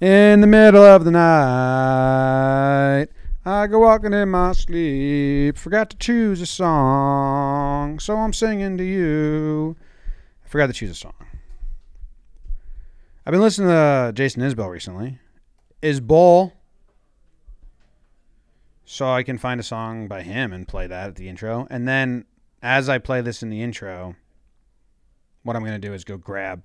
[0.00, 3.08] In the middle of the night,
[3.44, 5.58] I go walking in my sleep.
[5.58, 9.74] Forgot to choose a song, so I'm singing to you.
[10.44, 11.14] I forgot to choose a song.
[13.26, 15.18] I've been listening to Jason Isbell recently.
[15.82, 16.52] Is Bull.
[18.84, 21.66] So I can find a song by him and play that at the intro.
[21.70, 22.24] And then
[22.62, 24.14] as I play this in the intro,
[25.42, 26.62] what I'm going to do is go grab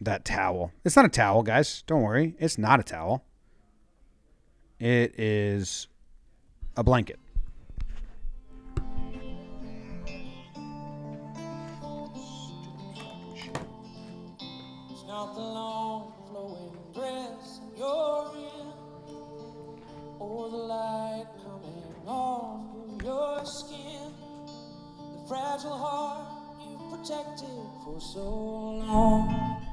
[0.00, 0.72] that towel.
[0.84, 1.82] It's not a towel, guys.
[1.86, 2.34] Don't worry.
[2.38, 3.24] It's not a towel.
[4.78, 5.88] It is
[6.76, 7.18] a blanket.
[14.90, 18.72] It's not the long flowing dress you're in,
[20.20, 24.12] or the light coming off of your skin,
[25.12, 26.28] the fragile heart
[26.60, 27.48] you protected
[27.84, 28.22] for so
[28.86, 29.66] long,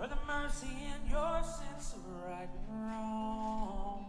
[0.00, 4.06] or the mercy in your sense of right and wrong.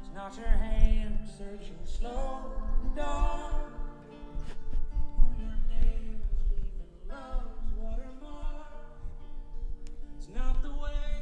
[0.00, 2.52] It's not your hand searching slow
[2.96, 3.72] dawn.
[5.18, 8.72] or your love's watermark.
[10.16, 11.20] It's not the way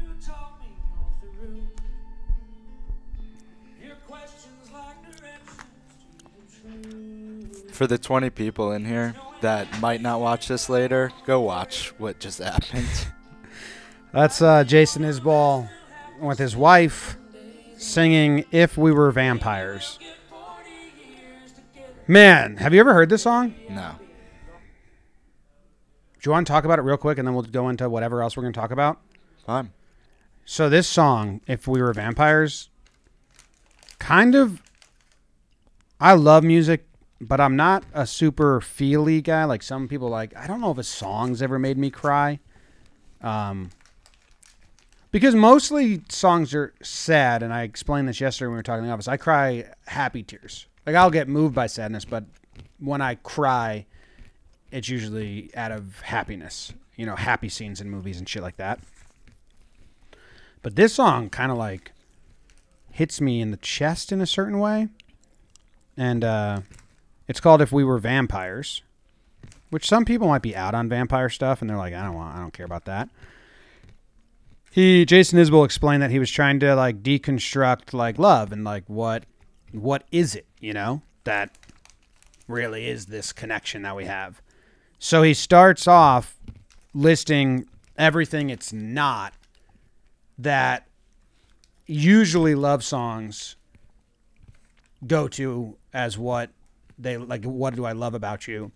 [0.00, 1.12] you taught me all.
[3.84, 5.62] Your questions like directions
[6.18, 7.74] to the truth.
[7.74, 12.20] For the 20 people in here that might not watch this later, go watch what
[12.20, 13.13] just happened.
[14.14, 15.68] That's uh, Jason Isbell
[16.20, 17.16] with his wife
[17.76, 19.98] singing If We Were Vampires.
[22.06, 23.56] Man, have you ever heard this song?
[23.68, 23.96] no.
[26.22, 28.22] Do you want to talk about it real quick and then we'll go into whatever
[28.22, 29.00] else we're going to talk about?
[29.44, 29.72] Fine.
[30.44, 32.70] So this song, If We Were Vampires,
[33.98, 34.62] kind of
[36.00, 36.86] I love music,
[37.20, 40.36] but I'm not a super feely guy like some people like.
[40.36, 42.38] I don't know if a song's ever made me cry.
[43.20, 43.70] Um
[45.14, 48.88] because mostly songs are sad and I explained this yesterday when we were talking in
[48.88, 49.06] the office.
[49.06, 50.66] I cry happy tears.
[50.84, 52.24] Like I'll get moved by sadness, but
[52.80, 53.86] when I cry,
[54.72, 56.72] it's usually out of happiness.
[56.96, 58.80] You know, happy scenes in movies and shit like that.
[60.62, 61.92] But this song kind of like
[62.90, 64.88] hits me in the chest in a certain way.
[65.96, 66.62] And uh,
[67.28, 68.82] it's called If We Were Vampires,
[69.70, 72.34] which some people might be out on vampire stuff and they're like, I don't want,
[72.34, 73.08] I don't care about that.
[74.74, 78.82] He, Jason Isbell explained that he was trying to like deconstruct like love and like
[78.88, 79.22] what,
[79.70, 81.56] what is it, you know, that
[82.48, 84.42] really is this connection that we have.
[84.98, 86.40] So he starts off
[86.92, 89.34] listing everything it's not
[90.38, 90.88] that
[91.86, 93.54] usually love songs
[95.06, 96.50] go to as what
[96.98, 98.72] they like what do I love about you?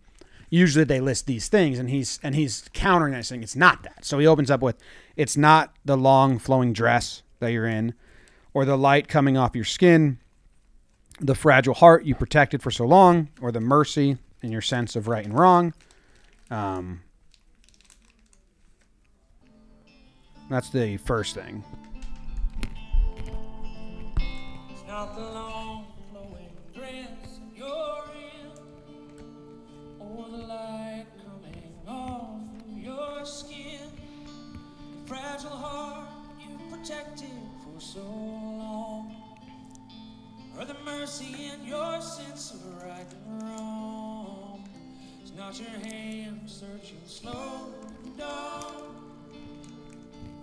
[0.49, 4.05] Usually they list these things and he's and he's countering that saying it's not that.
[4.05, 4.77] So he opens up with
[5.19, 7.93] it's not the long flowing dress that you're in
[8.55, 10.19] or the light coming off your skin,
[11.21, 15.09] the fragile heart you protected for so long, or the mercy in your sense of
[15.09, 15.75] right and wrong.
[16.53, 17.03] Um,
[20.49, 21.65] that's the first thing.
[35.39, 36.09] Fragile heart
[36.41, 37.31] you protected
[37.63, 39.15] for so long,
[40.59, 44.69] or the mercy in your sense of right and wrong.
[45.23, 47.73] It's not your hand searching slow
[48.19, 48.97] dawn,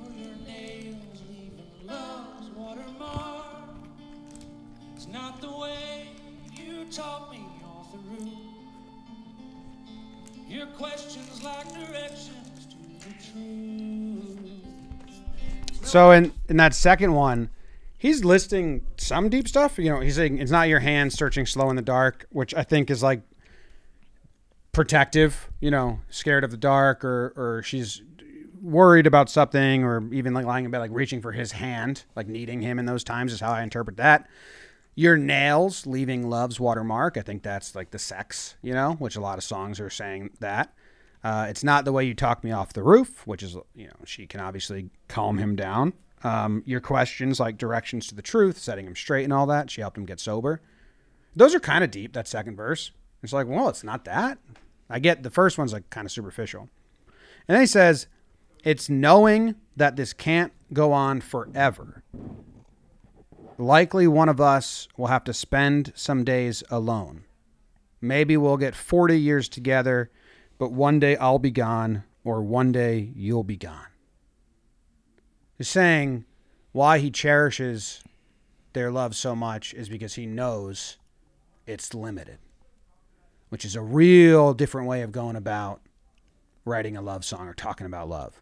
[0.01, 3.75] or your nails leaving love's watermark.
[4.95, 6.07] It's not the way
[6.53, 8.31] you taught me all through.
[10.47, 13.74] Your questions like directions to the truth.
[15.95, 17.49] So in in that second one,
[17.97, 19.77] he's listing some deep stuff.
[19.77, 22.63] You know, he's saying it's not your hand searching slow in the dark, which I
[22.63, 23.21] think is like
[24.73, 25.49] protective.
[25.61, 28.01] You know, scared of the dark, or or she's
[28.61, 32.27] worried about something, or even like lying in bed, like reaching for his hand, like
[32.27, 34.27] needing him in those times is how I interpret that.
[34.95, 37.15] Your nails leaving love's watermark.
[37.15, 40.31] I think that's like the sex, you know, which a lot of songs are saying
[40.41, 40.73] that.
[41.25, 43.95] Uh, it's not the way you talk me off the roof, which is, you know,
[44.05, 45.91] she can obviously calm him down.
[46.23, 49.71] um, your questions like directions to the truth, setting him straight, and all that.
[49.71, 50.61] She helped him get sober.
[51.35, 52.13] Those are kind of deep.
[52.13, 52.91] That second verse.
[53.23, 54.37] It's like, well, it's not that.
[54.89, 56.69] I get the first one's like kind of superficial,
[57.47, 58.05] and then he says,
[58.63, 62.03] "It's knowing that this can't go on forever."
[63.57, 67.23] Likely one of us will have to spend some days alone.
[68.01, 70.11] Maybe we'll get 40 years together,
[70.57, 73.87] but one day I'll be gone, or one day you'll be gone.
[75.57, 76.25] He's saying
[76.71, 78.03] why he cherishes
[78.73, 80.97] their love so much is because he knows
[81.65, 82.39] it's limited,
[83.49, 85.81] which is a real different way of going about
[86.65, 88.41] writing a love song or talking about love,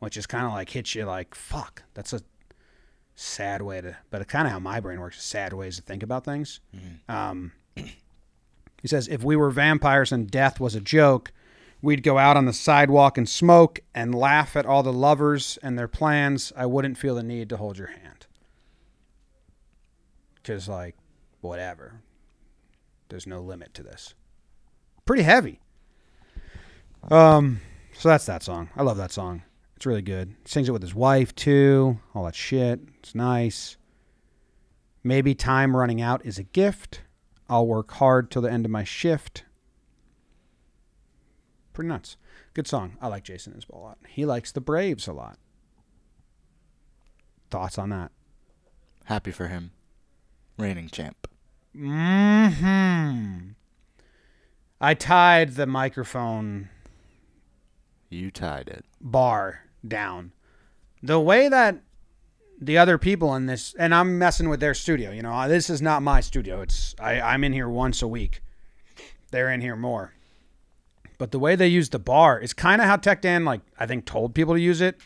[0.00, 2.20] which is kind of like hits you like, fuck, that's a
[3.14, 6.02] sad way to, but it's kind of how my brain works, sad ways to think
[6.02, 6.60] about things.
[7.08, 11.32] Um, he says, if we were vampires and death was a joke,
[11.82, 15.78] we'd go out on the sidewalk and smoke and laugh at all the lovers and
[15.78, 16.52] their plans.
[16.56, 18.26] I wouldn't feel the need to hold your hand.
[20.34, 20.96] Because, like,
[21.40, 22.02] whatever.
[23.08, 24.14] There's no limit to this.
[25.04, 25.60] Pretty heavy.
[27.10, 27.60] Um,
[27.94, 28.68] so that's that song.
[28.76, 29.42] I love that song.
[29.76, 30.34] It's really good.
[30.44, 32.00] Sings it with his wife too.
[32.14, 32.80] All that shit.
[32.98, 33.76] It's nice.
[35.04, 37.02] Maybe time running out is a gift.
[37.48, 39.44] I'll work hard till the end of my shift.
[41.78, 42.16] Pretty nuts.
[42.54, 42.96] Good song.
[43.00, 43.98] I like Jason Isbell a lot.
[44.08, 45.38] He likes the Braves a lot.
[47.52, 48.10] Thoughts on that?
[49.04, 49.70] Happy for him.
[50.58, 51.28] Reigning champ.
[51.72, 53.50] Hmm.
[54.80, 56.68] I tied the microphone
[58.10, 58.84] You tied it.
[59.00, 60.32] bar down.
[61.00, 61.80] The way that
[62.60, 65.12] the other people in this, and I'm messing with their studio.
[65.12, 66.60] You know, this is not my studio.
[66.60, 68.42] It's I, I'm in here once a week.
[69.30, 70.14] They're in here more.
[71.18, 73.86] But the way they use the bar is kind of how Tech Dan, like I
[73.86, 75.00] think, told people to use it.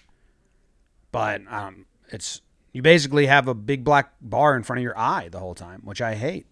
[1.10, 2.42] But um, it's
[2.72, 5.80] you basically have a big black bar in front of your eye the whole time,
[5.84, 6.46] which I hate.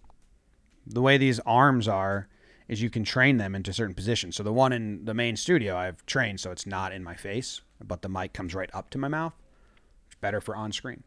[0.86, 2.28] The way these arms are
[2.68, 4.36] is you can train them into certain positions.
[4.36, 7.60] So the one in the main studio I've trained so it's not in my face,
[7.84, 9.34] but the mic comes right up to my mouth.
[10.06, 11.02] It's better for on screen.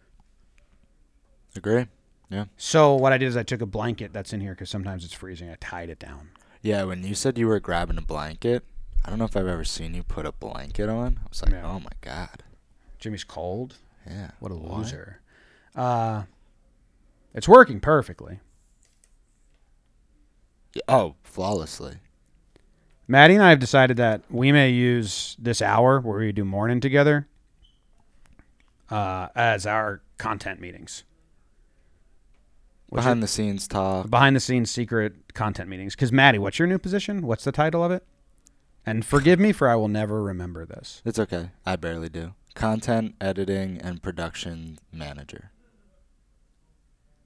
[1.56, 1.88] Agree?
[2.30, 2.46] Yeah.
[2.58, 5.14] So what I did is I took a blanket that's in here because sometimes it's
[5.14, 5.50] freezing.
[5.50, 6.32] I tied it down.
[6.63, 8.63] Yeah, when you said you were grabbing a blanket,
[9.06, 11.19] I don't know if I've ever seen you put a blanket on.
[11.24, 11.65] I was like, Yeah.
[11.69, 12.42] oh my god.
[13.00, 13.75] Jimmy's cold.
[14.10, 14.31] Yeah.
[14.39, 15.19] What a loser.
[15.75, 16.24] Uh,
[17.33, 18.39] it's working perfectly.
[20.74, 21.98] Yeah, Oh, flawlessly.
[23.07, 26.80] Matty and I have decided that we may use this hour where we do morning
[26.80, 27.27] together
[28.89, 31.04] uh, as our content meetings.
[32.94, 34.07] What's Behind the scenes talk.
[34.12, 35.95] behind the scenes secret content meetings.
[35.95, 37.25] Because Matty, what's your new position?
[37.25, 38.06] What's the title of it?
[38.86, 41.01] And forgive me for I will never remember this.
[41.04, 41.50] It's okay.
[41.66, 42.36] I barely do.
[42.54, 45.50] Content editing and production manager.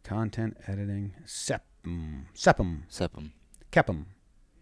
[0.06, 3.32] Content editing, sepum, sepum, Sepum.
[3.74, 4.06] kepum.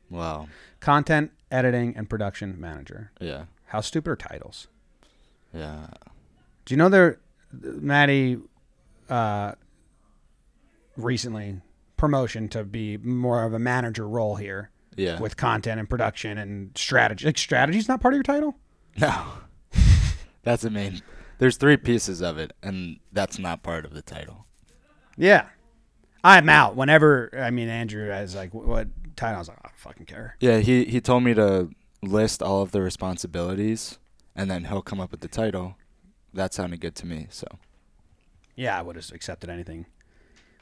[0.09, 0.47] Wow.
[0.79, 3.11] Content editing and production manager.
[3.21, 3.43] Yeah.
[3.67, 4.69] How stupid are titles?
[5.53, 5.87] Yeah.
[6.65, 7.19] Do you know there,
[7.51, 8.39] Matty,
[9.07, 9.51] uh,
[10.97, 11.61] recently
[11.97, 15.19] promotion to be more of a manager role here Yeah.
[15.19, 17.25] with content and production and strategy.
[17.25, 18.55] Like strategy's not part of your title.
[18.97, 19.25] no.
[20.43, 21.01] that's the main.
[21.37, 24.45] There's three pieces of it, and that's not part of the title.
[25.17, 25.47] Yeah,
[26.23, 26.75] I'm out.
[26.75, 28.87] Whenever I mean Andrew is like, "What- what
[29.17, 29.35] title?
[29.35, 30.35] I was like, I don't fucking care.
[30.39, 30.59] Yeah.
[30.59, 31.71] He he told me to
[32.01, 33.97] list all of the responsibilities,
[34.35, 35.75] and then he'll come up with the title.
[36.33, 37.27] That sounded good to me.
[37.29, 37.47] So
[38.55, 39.85] Yeah, I would have accepted anything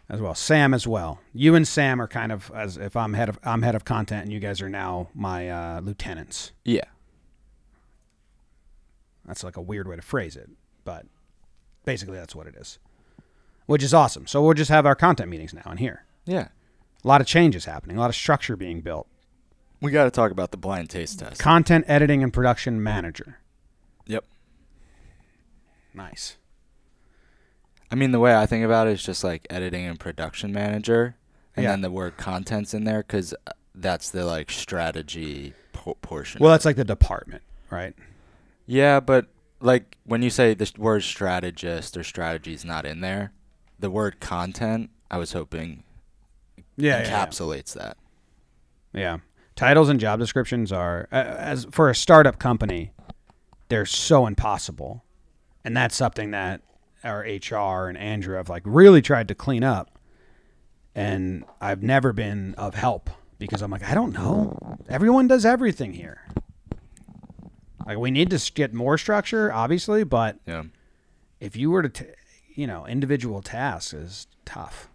[0.09, 0.35] as well.
[0.35, 1.19] Sam as well.
[1.33, 4.23] You and Sam are kind of as if I'm head of I'm head of content,
[4.23, 6.51] and you guys are now my uh, lieutenants.
[6.63, 6.85] yeah.
[9.25, 10.49] That's like a weird way to phrase it,
[10.83, 11.05] but
[11.85, 12.77] basically that's what it is.
[13.67, 14.27] Which is awesome.
[14.27, 16.03] So we'll just have our content meetings now in here.
[16.25, 16.49] Yeah.
[17.03, 19.07] A lot of changes happening, a lot of structure being built.
[19.79, 21.39] We got to talk about the blind taste test.
[21.39, 23.39] Content editing and production manager.
[24.07, 24.25] Yep.
[25.93, 26.35] Nice.
[27.93, 31.15] I mean, the way I think about it is just like editing and production manager,
[31.55, 31.69] and Yeah.
[31.69, 33.35] then the word contents in there because
[33.75, 36.41] that's the like strategy po- portion.
[36.41, 37.93] Well, that's like the department, right?
[38.65, 39.27] yeah, but
[39.59, 43.31] like when you say the word strategist or strategy is not in there,
[43.79, 45.83] the word content, I was hoping
[46.75, 47.95] Yeah, yeah, encapsulates that.
[48.91, 49.17] yeah.
[49.55, 52.91] Titles and job descriptions are uh, as for a startup company,
[53.69, 55.03] they're so impossible,
[55.63, 56.61] and that's something that
[57.03, 59.99] our HR and Andrew have like really tried to clean up.
[60.95, 64.77] And I've never been of help because I'm like, I don't know.
[64.87, 66.21] Everyone does everything here.
[67.85, 70.63] Like we need to get more structure, obviously, but Yeah.
[71.39, 72.05] if you were to, t-
[72.55, 74.87] you know, individual tasks is tough.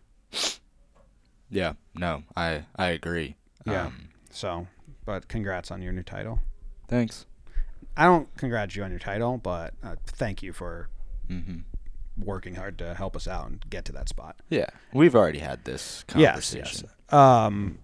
[1.50, 3.36] Yeah, no, I I agree.
[3.66, 3.86] Yeah.
[3.86, 4.66] Um, So,
[5.04, 6.40] but congrats on your new title.
[6.86, 7.26] thanks.
[7.96, 10.88] I don't congratulate you on your title, but uh, thank you for
[11.26, 11.58] hmm
[12.22, 14.36] working hard to help us out and get to that spot.
[14.50, 16.88] Yeah, we've already had this Yes, conversation.
[17.10, 17.12] yes.
[17.14, 17.78] Um,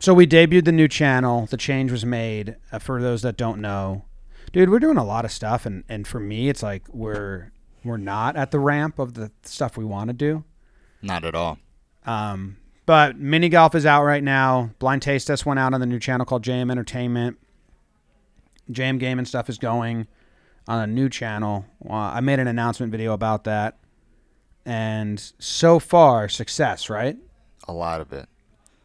[0.00, 1.46] so we debuted the new channel.
[1.46, 2.56] The change was made.
[2.70, 4.04] Uh, for those that don't know,
[4.52, 7.52] dude, we're doing a lot of stuff, and and for me, it's like we're
[7.84, 10.44] we're not at the ramp of the stuff we want to do.
[11.02, 11.58] Not at all.
[12.06, 12.56] Um,
[12.86, 14.70] but mini golf is out right now.
[14.78, 17.38] Blind taste test went out on the new channel called JM Entertainment.
[18.70, 20.06] JM Game and stuff is going
[20.68, 21.64] on a new channel.
[21.88, 23.78] Uh, I made an announcement video about that,
[24.64, 26.88] and so far success.
[26.88, 27.16] Right,
[27.66, 28.28] A lot of it.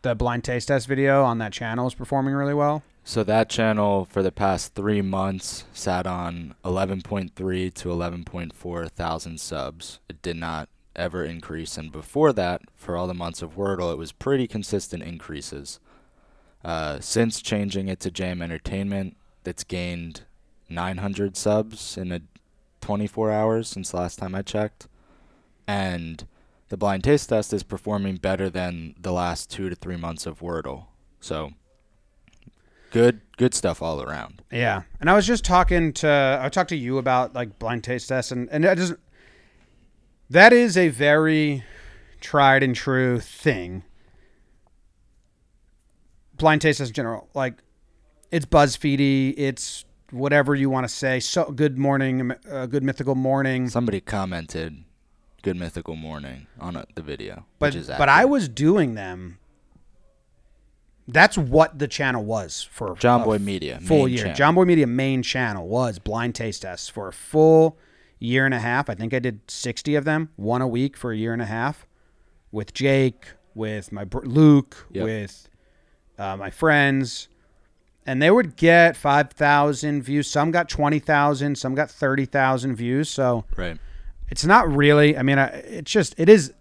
[0.01, 2.81] the blind taste test video on that channel is performing really well.
[3.05, 7.33] So that channel for the past three months sat on 11.3
[7.73, 9.99] to 11.4 thousand subs.
[10.07, 13.97] It did not ever increase, and before that, for all the months of Wordle, it
[13.97, 15.81] was pretty consistent increases.
[16.63, 20.21] Uh, since changing it to JM Entertainment, it's gained
[20.70, 22.22] 900 subs in a
[22.82, 24.88] 24 hours since last time I checked,
[25.67, 26.25] and
[26.70, 30.39] the blind taste test is performing better than the last two to three months of
[30.39, 30.88] Wordle.
[31.20, 31.51] So
[32.91, 34.41] good good stuff all around.
[34.51, 38.10] Yeah, and I was just talking to I talked to you about like blind taste
[38.10, 39.00] tests, and and that doesn't.
[40.29, 41.63] That is a very
[42.22, 43.84] tried and true thing.
[46.36, 47.55] Blind taste test in general, like
[48.32, 51.20] it's BuzzFeedy, it's whatever you want to say.
[51.20, 53.67] So good morning, uh, good mythical morning.
[53.70, 54.84] Somebody commented
[55.41, 59.39] good mythical morning on uh, the video, but which is but I was doing them.
[61.05, 64.20] That's what the channel was for Jomboy Media full year.
[64.20, 64.36] channel.
[64.36, 67.77] John Boy Media main channel was blind taste tests for a full
[68.20, 68.89] year and a half.
[68.89, 71.46] I think I did sixty of them, one a week for a year and a
[71.46, 71.86] half,
[72.53, 75.03] with Jake, with my br- Luke, Yep.
[75.03, 75.50] with
[76.17, 77.27] uh, my friends,
[78.05, 80.29] and they would get five thousand views.
[80.29, 83.10] Some got twenty thousand, some got thirty thousand views.
[83.10, 83.77] So right.
[84.29, 85.17] it's not really.
[85.17, 86.53] I mean, it's just it is.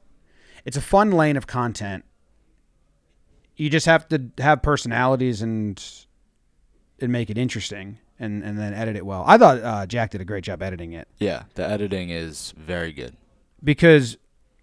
[0.64, 2.04] It's a fun lane of content.
[3.56, 5.82] You just have to have personalities and
[7.00, 9.24] and make it interesting, and and then edit it well.
[9.26, 12.92] I thought uh, Jack did a great job editing it Yeah, the editing is very
[12.92, 13.16] good.
[13.62, 14.16] because,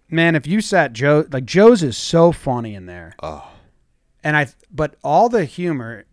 [0.08, 3.46] man, if you sat Joe like Joe's is so funny in there, Oh,
[4.24, 6.04] and I but all the humor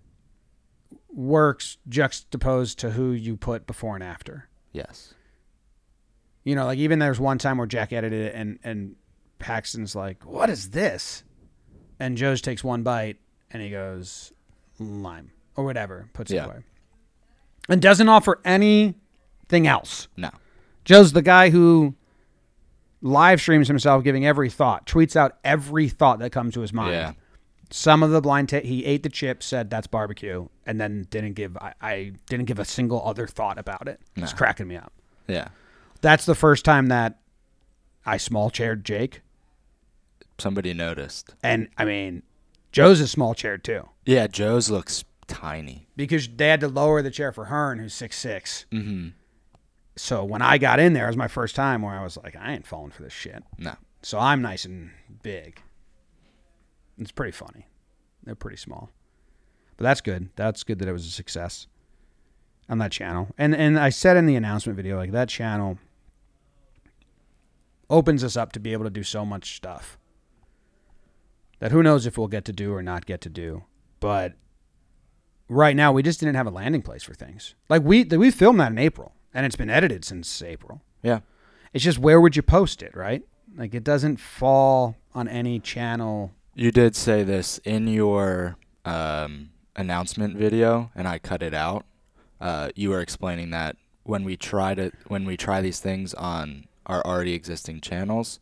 [1.17, 4.47] works juxtaposed to who you put before and after.
[4.71, 5.13] yes.
[6.43, 8.95] You know, like even there's one time where Jack edited it and and
[9.37, 11.23] Paxton's like, "What is this?"
[11.99, 13.17] And Joe's takes one bite
[13.51, 14.31] and he goes,
[14.79, 16.43] "Lime" or whatever, puts Yeah.
[16.43, 16.59] it away,
[17.67, 20.07] and doesn't offer anything else.
[20.15, 20.29] No.
[20.85, 21.95] Joe's the guy who
[23.01, 26.93] live streams himself giving every thought, tweets out every thought that comes to his mind.
[26.93, 27.13] Yeah.
[27.69, 31.57] Some of the blind he ate the chip, said that's barbecue, and then didn't give
[31.57, 33.99] I, I didn't give a single other thought about it.
[34.15, 34.93] It's cracking me up.
[35.27, 35.49] Yeah.
[36.01, 37.19] That's the first time that
[38.05, 39.21] I small chaired Jake.
[40.37, 41.33] Somebody noticed.
[41.43, 42.23] And I mean,
[42.71, 43.89] Joe's a small chair too.
[44.05, 45.87] Yeah, Joe's looks tiny.
[45.97, 48.65] Because they had to lower the chair for Hearn, who's six six.
[48.71, 49.09] Mm-hmm.
[49.97, 52.35] So when I got in there, it was my first time where I was like,
[52.35, 53.43] I ain't falling for this shit.
[53.57, 53.73] No.
[54.03, 54.91] So I'm nice and
[55.23, 55.59] big.
[56.97, 57.67] It's pretty funny.
[58.23, 58.89] They're pretty small.
[59.77, 60.29] But that's good.
[60.35, 61.67] That's good that it was a success
[62.69, 63.29] on that channel.
[63.37, 65.77] And and I said in the announcement video, like that channel
[67.89, 69.97] opens us up to be able to do so much stuff.
[71.59, 73.63] That who knows if we'll get to do or not get to do.
[73.99, 74.33] But
[75.47, 77.55] right now we just didn't have a landing place for things.
[77.69, 80.81] Like we we filmed that in April and it's been edited since April.
[81.01, 81.19] Yeah.
[81.73, 83.23] It's just where would you post it, right?
[83.55, 86.33] Like it doesn't fall on any channel.
[86.59, 91.85] You did say this in your um, announcement video, and I cut it out.
[92.41, 96.65] Uh, you were explaining that when we try to when we try these things on
[96.87, 98.39] our already existing channels,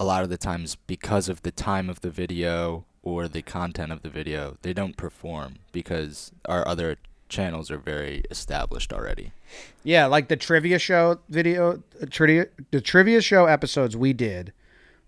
[0.00, 3.92] a lot of the times because of the time of the video or the content
[3.92, 6.96] of the video, they don't perform because our other
[7.28, 9.30] channels are very established already.
[9.84, 14.52] Yeah, like the trivia show video, trivia, the trivia show episodes we did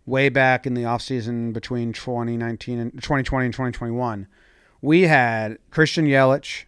[0.07, 4.27] way back in the off season between 2019 and 2020 and 2021.
[4.81, 6.65] We had Christian Yelich,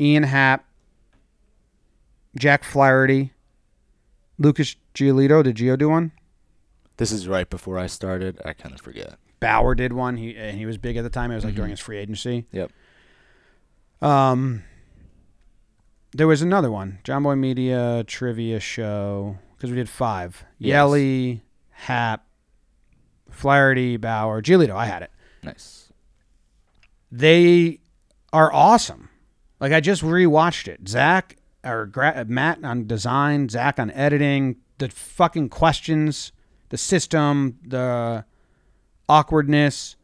[0.00, 0.64] Ian Happ,
[2.36, 3.32] Jack Flaherty,
[4.38, 5.42] Lucas Giolito.
[5.44, 6.12] Did Gio do one?
[6.96, 8.40] This is right before I started.
[8.44, 9.16] I kind of forget.
[9.40, 10.16] Bauer did one.
[10.16, 11.30] He and he was big at the time.
[11.30, 12.46] It was like during his free agency.
[12.52, 12.72] Yep.
[14.00, 14.62] Um,
[16.12, 19.38] there was another one, Jomboy Media trivia show.
[19.56, 20.44] because we did five.
[20.58, 20.70] Yes.
[20.70, 22.23] Yelly, Happ,
[23.34, 24.74] Flaherty, Bauer, Giolito.
[24.74, 25.10] I had it.
[25.42, 25.92] Nice.
[27.10, 27.80] They
[28.32, 29.08] are awesome.
[29.60, 30.88] Like I just rewatched it.
[30.88, 36.32] Zach or Gra- uh, Matt on design, Zach on editing, the fucking questions,
[36.70, 38.24] the system, the
[39.08, 39.96] awkwardness.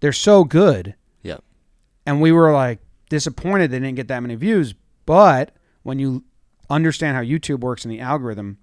[0.00, 0.94] They're so good.
[1.22, 1.42] Yep.
[2.06, 2.78] and we were like
[3.10, 4.74] disappointed they didn't get that many views.
[5.06, 6.24] But when you
[6.70, 8.58] understand how YouTube works and the algorithm,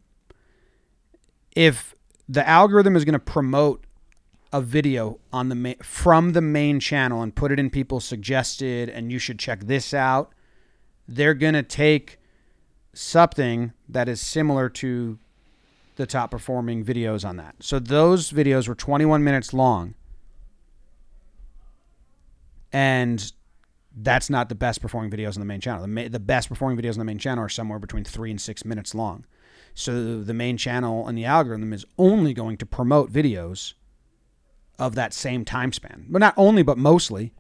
[1.56, 1.96] if
[2.30, 3.86] the algorithm is going to promote
[4.56, 8.88] a video on the ma- from the main channel and put it in people's suggested
[8.88, 10.32] and you should check this out,
[11.10, 12.20] they're going to take
[12.94, 15.20] something that is similar to
[15.98, 17.56] the top performing videos on that.
[17.60, 19.94] So those videos were 21 minutes long.
[22.72, 23.34] And
[23.94, 25.82] that's not the best performing videos on the main channel.
[25.82, 28.40] The, ma- the best performing videos on the main channel are somewhere between three and
[28.40, 29.26] six minutes long.
[29.74, 33.74] So the main channel and the algorithm is only going to promote videos
[34.80, 36.06] of that same time span.
[36.10, 37.34] But not only, but mostly.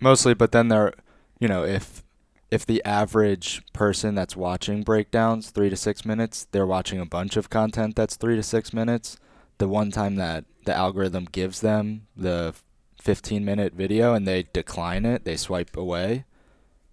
[0.00, 0.94] Mostly, but then there,
[1.38, 2.02] you know, if
[2.50, 7.36] if the average person that's watching breakdowns three to six minutes, they're watching a bunch
[7.36, 9.16] of content that's three to six minutes.
[9.58, 12.54] The one time that the algorithm gives them the
[13.00, 16.24] 15 minute video and they decline it, they swipe away.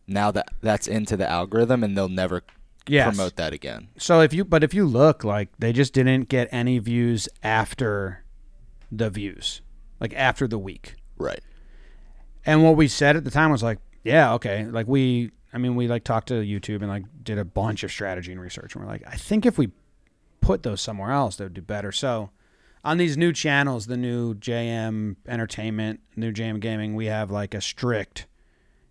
[0.07, 2.43] Now that that's into the algorithm and they'll never
[2.87, 3.07] Yes.
[3.15, 3.89] promote that again.
[3.97, 8.23] So if you, but if you look, like they just didn't get any views after
[8.91, 9.61] the views,
[9.99, 10.95] like after the week.
[11.17, 11.41] Right.
[12.45, 14.65] And what we said at the time was like, yeah, okay.
[14.65, 17.91] Like we, I mean, we like talked to YouTube and like did a bunch of
[17.91, 18.75] strategy and research.
[18.75, 19.69] And we're like, I think if we
[20.41, 21.91] put those somewhere else, they would do better.
[21.91, 22.29] So
[22.83, 27.61] on these new channels, the new JM Entertainment, new JM Gaming, we have like a
[27.61, 28.25] strict,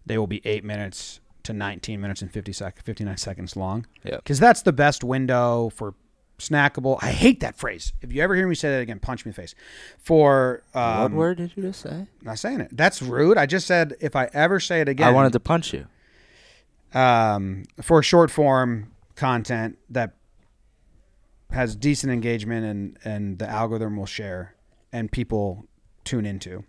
[0.05, 3.87] they will be eight minutes to 19 minutes and 50 sec- 59 seconds long.
[4.05, 4.17] Yeah.
[4.17, 5.95] Because that's the best window for
[6.38, 6.99] snackable.
[7.02, 7.92] I hate that phrase.
[8.00, 9.54] If you ever hear me say that again, punch me in the face.
[9.99, 12.07] For um, what word did you just say?
[12.23, 12.68] not saying it.
[12.73, 13.37] That's rude.
[13.38, 15.09] I just said if I ever say it again.
[15.09, 15.87] I wanted to punch you.
[16.94, 20.12] um, for short form content that
[21.51, 24.55] has decent engagement and and the algorithm will share
[24.92, 25.66] and people
[26.05, 26.64] tune into.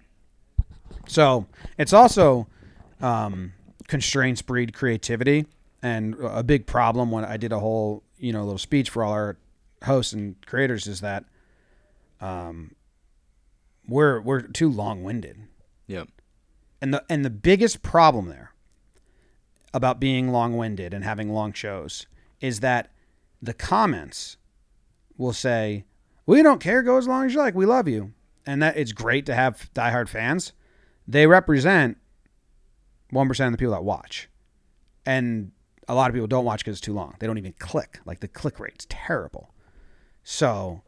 [1.08, 1.46] So
[1.78, 2.48] it's also
[3.02, 3.54] um,
[3.88, 5.46] constraints breed creativity,
[5.82, 9.12] and a big problem when I did a whole you know little speech for all
[9.14, 9.38] our
[9.84, 11.26] hosts and creators is that
[12.22, 12.76] um,
[13.88, 15.38] we're we're too long winded.
[15.88, 16.10] Yep.
[16.82, 18.54] And the and the biggest problem there
[19.74, 22.08] about being long-winded and having long shows
[22.42, 22.92] is that
[23.42, 24.38] the comments
[25.18, 25.86] will say,
[26.26, 27.56] "We don't care, go as long as you like.
[27.56, 28.14] We love you."
[28.46, 30.54] And that it's great to have diehard fans.
[31.08, 31.98] They represent
[33.12, 34.30] 1% of the people that watch.
[35.06, 35.52] And
[35.88, 37.16] a lot of people don't watch because it's too long.
[37.20, 38.00] They don't even click.
[38.06, 39.54] Like the click rate's terrible.
[40.32, 40.84] So,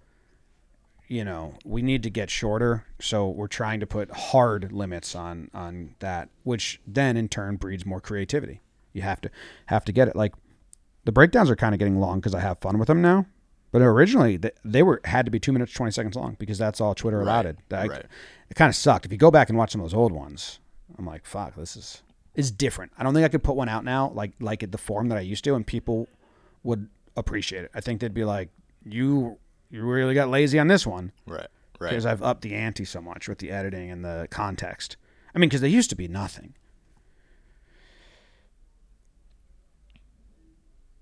[1.08, 2.86] you know, we need to get shorter.
[3.00, 7.84] So we're trying to put hard limits on on that, which then in turn breeds
[7.84, 8.62] more creativity.
[8.94, 9.32] You have to
[9.66, 10.16] have to get it.
[10.16, 10.36] Like
[11.06, 13.26] the breakdowns are kind of getting long because I have fun with them now.
[13.72, 16.80] But originally they, they were had to be two minutes twenty seconds long because that's
[16.80, 17.58] all Twitter allowed it.
[17.70, 18.06] That- right.
[18.52, 19.08] It kind of sucked.
[19.08, 20.60] If you go back and watch some of those old ones,
[21.00, 22.04] I'm like, fuck, this is
[22.36, 22.92] is different.
[22.96, 25.18] I don't think I could put one out now like like it the form that
[25.18, 26.08] I used to, and people
[26.62, 27.72] would appreciate it.
[27.74, 28.50] I think they'd be like,
[28.86, 29.38] you
[29.70, 31.48] you really got lazy on this one Right.
[31.80, 31.90] Right.
[31.90, 34.98] because I've upped the ante so much with the editing and the context.
[35.34, 36.54] I mean, because they used to be nothing.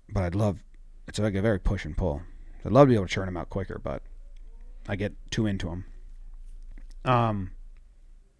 [0.08, 0.62] But I'd love
[1.06, 2.22] it's like a very push and pull.
[2.64, 4.02] I'd love to be able to churn them out quicker, but
[4.88, 5.84] I get too into them.
[7.04, 7.50] Um,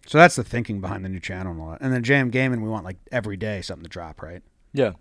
[0.05, 1.81] so that's the thinking behind the new channel and all that.
[1.81, 4.41] And then JM Gaming, we want like every day something to drop, right?
[4.73, 4.91] Yeah,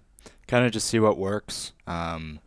[0.49, 1.73] kind of just see what works.
[1.87, 2.41] Um,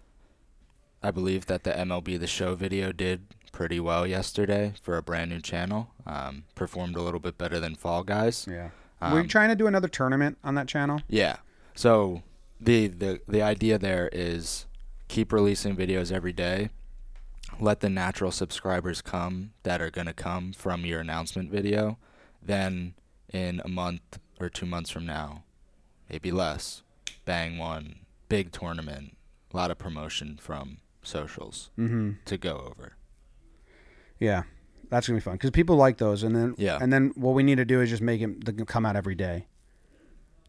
[1.03, 5.29] I believe that the MLB The Show video did pretty well yesterday for a brand
[5.31, 5.91] new channel.
[6.07, 8.47] Um, performed a little bit better than Fall Guys.
[8.49, 8.69] Yeah.
[9.01, 11.01] We're Um, trying to do another tournament on that channel.
[11.09, 11.37] Yeah.
[11.75, 12.23] So
[12.59, 14.65] the the the idea there is
[15.09, 16.69] keep releasing videos every day.
[17.59, 21.97] Let the natural subscribers come that are going to come from your announcement video.
[22.41, 22.93] Then
[23.31, 25.43] in a month or 2 months from now,
[26.09, 26.81] maybe less,
[27.25, 29.15] bang one big tournament,
[29.53, 32.11] a lot of promotion from socials Mm-hmm.
[32.25, 32.93] to go over.
[34.19, 34.43] Yeah,
[34.89, 36.77] that's gonna be fun because people like those, and then Yeah.
[36.81, 39.47] and then what we need to do is just make it come out every day.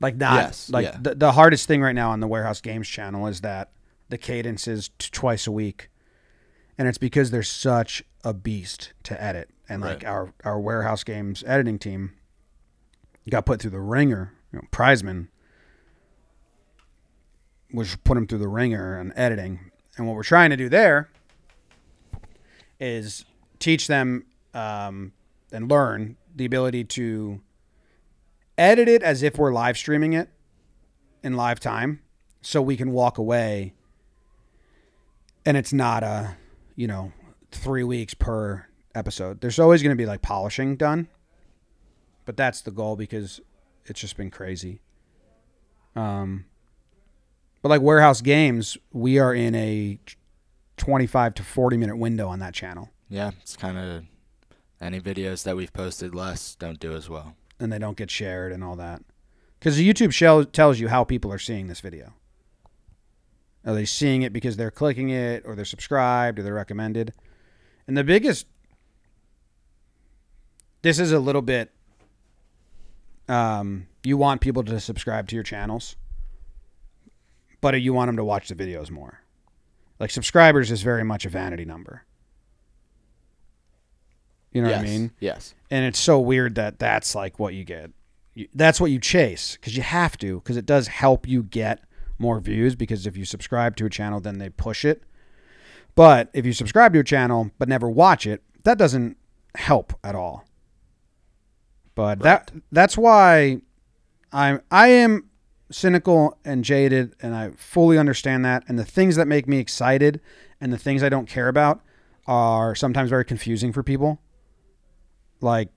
[0.00, 0.98] Like not Yes, like yeah.
[1.00, 3.70] the the hardest thing right now on the Warehouse Games channel is that
[4.08, 5.88] the cadence is t- twice a week,
[6.76, 10.10] and it's because there's such a beast to edit, and like Right.
[10.12, 12.12] our our Warehouse Games editing team
[13.30, 14.32] got put through the ringer.
[14.52, 15.28] You know, Prizeman
[17.72, 21.08] was put him through the ringer on editing, and what we're trying to do there
[22.80, 23.24] is
[23.58, 25.12] teach them um,
[25.52, 27.40] and learn the ability to
[28.58, 30.28] edit it as if we're live streaming it
[31.22, 32.00] in live time
[32.42, 33.72] so we can walk away
[35.46, 36.36] and it's not a
[36.76, 37.12] you know
[37.50, 39.40] three weeks per episode.
[39.40, 41.08] There's always going to be like polishing done
[42.24, 43.40] but that's the goal because
[43.86, 44.80] it's just been crazy.
[45.96, 46.46] Um
[47.64, 49.98] but like warehouse games we are in a
[50.76, 54.04] 25 to 40 minute window on that channel Yeah, it's kind of
[54.82, 57.36] any videos that we've posted less don't do as well.
[57.58, 59.00] and they don't get shared and all that.
[59.58, 62.12] Because the YouTube show tells you how people are seeing this video.
[63.64, 67.14] Are they seeing it because they're clicking it, or they're subscribed, or they're recommended?
[67.86, 68.46] And the biggest,
[70.82, 71.70] this is a little bit,
[73.26, 75.96] um, you want people to subscribe to your channels,
[77.64, 79.20] but you want them to watch the videos more.
[79.98, 82.04] Like subscribers is very much a vanity number.
[84.52, 84.82] You know yes.
[84.82, 85.12] what I mean?
[85.18, 85.54] Yes.
[85.70, 87.90] and it's so weird that that's like what you get.
[88.54, 91.80] That's what you chase because you have to because it does help you get
[92.18, 95.02] more views because if you subscribe to a channel, then they push it.
[95.94, 99.16] But if you subscribe to a channel but never watch it, that doesn't
[99.54, 100.44] help at all.
[101.94, 103.62] But that that's why
[104.34, 105.30] I'm I am
[105.70, 110.20] cynical and jaded and I fully understand that and the things that make me excited
[110.60, 111.80] and the things I don't care about
[112.26, 114.20] are sometimes very confusing for people
[115.40, 115.70] like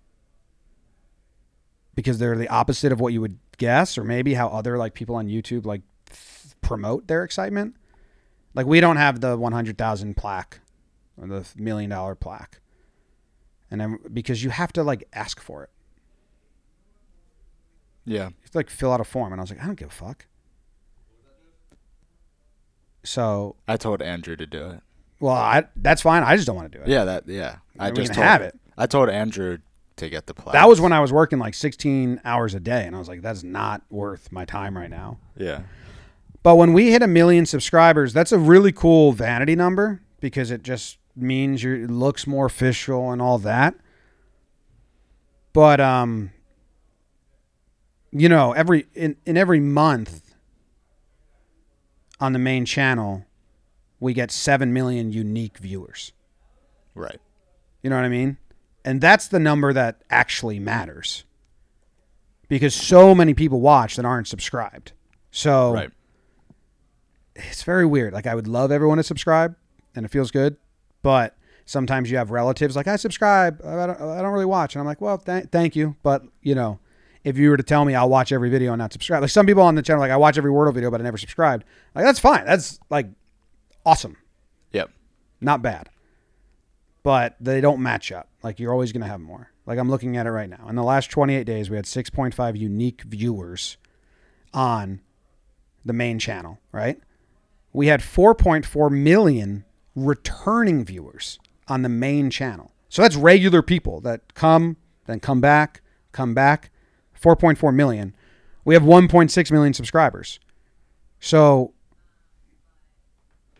[1.95, 5.15] because they're the opposite of what you would guess or maybe how other like people
[5.15, 7.75] on YouTube like th- promote their excitement.
[8.53, 10.59] Like we don't have the 100,000 plaque
[11.19, 12.61] or the million dollar plaque.
[13.69, 15.69] And then because you have to like ask for it.
[18.07, 18.29] Yeah.
[18.29, 20.25] You like fill out a form and I was like, I don't give a fuck.
[23.03, 24.81] So, I told Andrew to do it.
[25.19, 26.23] well, I that's fine.
[26.23, 26.89] I just don't want to do it.
[26.89, 27.57] Yeah, that yeah.
[27.79, 28.59] I We just told, have it.
[28.77, 29.59] I told Andrew
[29.97, 30.53] to get the plaque.
[30.53, 33.21] That was when I was working like 16 hours a day and I was like
[33.21, 35.19] that's not worth my time right now.
[35.37, 35.63] Yeah.
[36.43, 40.63] But when we hit a million subscribers, that's a really cool vanity number because it
[40.63, 43.75] just means you're, it looks more official and all that.
[45.51, 46.31] But um,
[48.11, 50.33] you know, every in, in every month
[52.19, 53.25] on the main channel,
[53.99, 56.13] we get seven million unique viewers.
[56.95, 57.19] Right.
[57.83, 58.37] You know what I mean?
[58.83, 61.25] And that's the number that actually matters.
[62.47, 64.93] Because so many people watch that aren't subscribed.
[65.31, 65.91] So Right.
[67.35, 68.13] it's very weird.
[68.13, 69.55] Like I would love everyone to subscribe,
[69.95, 70.55] and it feels good,
[71.03, 74.79] but sometimes you have relatives like I subscribe, I don't, I don't really watch, and
[74.79, 76.79] I'm like, well, th- thank you, but you know,
[77.27, 79.45] if you were to tell me I'll watch every video and not subscribe, like some
[79.45, 81.63] people on the channel, like I watch every Wordle video, but I never subscribed.
[81.93, 82.45] Like that's fine.
[82.45, 83.07] That's like
[83.85, 84.17] awesome,
[84.71, 84.89] Yep.
[85.41, 85.89] not bad,
[87.03, 88.29] but they don't match up.
[88.43, 89.51] Like you're always gonna have more.
[89.65, 90.67] Like I'm looking at it right now.
[90.69, 93.77] In the last 28 days, we had 6.5 unique viewers
[94.53, 95.01] on
[95.85, 96.99] the main channel, right?
[97.73, 99.63] we had 4.4 million
[99.95, 101.37] returning viewers
[101.67, 102.71] on the main channel.
[102.89, 106.71] So that's regular people that come, then come back, come back.
[107.21, 108.15] 4.4 million.
[108.65, 110.39] We have 1.6 million subscribers.
[111.19, 111.73] So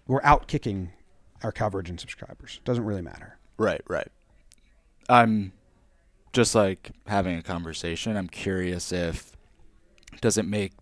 [0.08, 0.92] we're out kicking
[1.44, 2.60] our coverage and subscribers.
[2.66, 3.38] Doesn't really matter.
[3.58, 4.08] Right, right.
[5.10, 5.54] I'm
[6.34, 8.16] just like having a conversation.
[8.18, 9.32] I'm curious if
[10.22, 10.74] does it make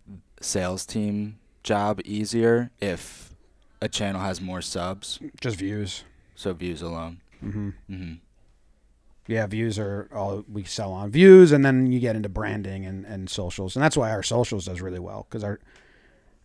[0.41, 3.33] sales team job easier if
[3.81, 6.03] a channel has more subs, Just views.
[6.35, 7.21] so views alone.
[7.39, 8.13] hmm hmm
[9.27, 13.05] Yeah, views are all we sell on views, and then you get into branding and,
[13.05, 15.59] and socials, and that's why our socials does really well because our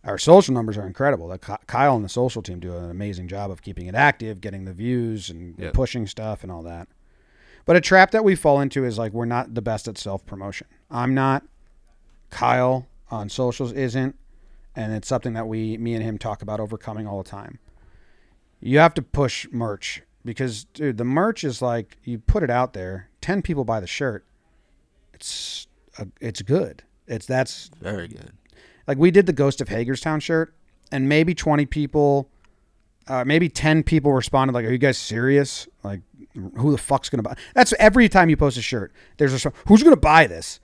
[0.03, 1.27] our social numbers are incredible.
[1.27, 4.65] Like Kyle and the social team do an amazing job of keeping it active, getting
[4.65, 5.73] the views, and Yep.
[5.73, 6.87] pushing stuff and all that.
[7.65, 10.25] But a trap that we fall into is like we're not the best at self
[10.25, 10.65] promotion.
[10.89, 11.43] I'm not.
[12.31, 14.15] Kyle on socials isn't,
[14.75, 17.59] and it's something that we, me and him, talk about overcoming all the time.
[18.59, 22.73] You have to push merch because, dude, the merch is like you put it out
[22.73, 23.09] there.
[23.21, 24.25] Ten people buy the shirt.
[25.13, 26.83] It's a, it's good.
[27.07, 28.31] It's that's Very good.
[28.87, 30.53] like we did the Ghost of Hagerstown shirt,
[30.91, 32.29] and maybe twenty people,
[33.07, 35.67] uh, maybe ten people responded like, "Are you guys serious?
[35.83, 36.01] Like,
[36.55, 38.93] who the fuck's gonna buy?" That's every time you post a shirt.
[39.17, 40.59] There's a who's gonna buy this,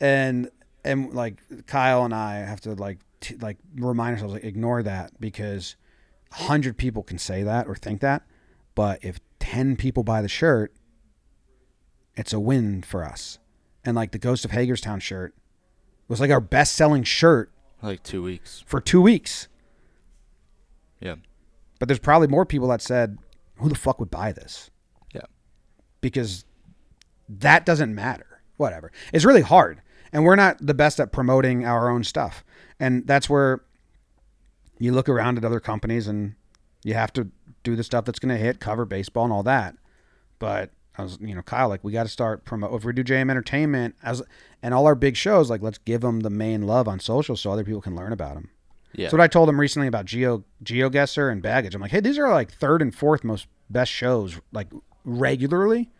[0.00, 0.50] and
[0.84, 5.12] and like Kyle and I have to like t- like remind ourselves like ignore that
[5.20, 5.76] because
[6.32, 8.22] hundred people can say that or think that,
[8.74, 10.72] but if ten people buy the shirt,
[12.16, 13.38] it's a win for us.
[13.84, 15.34] And like the Ghost of Hagerstown shirt
[16.08, 17.50] was like our best selling shirt
[17.82, 18.62] Like two weeks.
[18.66, 19.48] for two weeks.
[21.00, 21.16] Yeah.
[21.78, 23.18] But there's probably more people that said,
[23.56, 24.70] "Who the fuck would buy this?"
[25.14, 25.22] Yeah.
[26.00, 26.44] Because
[27.28, 28.42] that doesn't matter.
[28.58, 28.92] Whatever.
[29.12, 29.80] It's really hard.
[30.12, 32.44] And we're not the best at promoting our own stuff.
[32.78, 33.62] And that's where
[34.78, 36.34] you look around at other companies and
[36.84, 37.28] you have to
[37.62, 39.76] do the stuff that's going to hit, cover baseball and all that.
[40.38, 42.74] But I was, you know, Kyle, like we got to start promote.
[42.74, 44.22] If we do JM Entertainment as
[44.62, 47.50] and all our big shows, like let's give them the main love on social so
[47.50, 48.50] other people can learn about them.
[48.92, 49.04] Yeah.
[49.04, 51.74] That's what I told him recently about Geo GeoGuessr and Baggage.
[51.74, 54.68] I'm like, hey, these are like third and fourth most best shows like
[55.04, 55.90] regularly.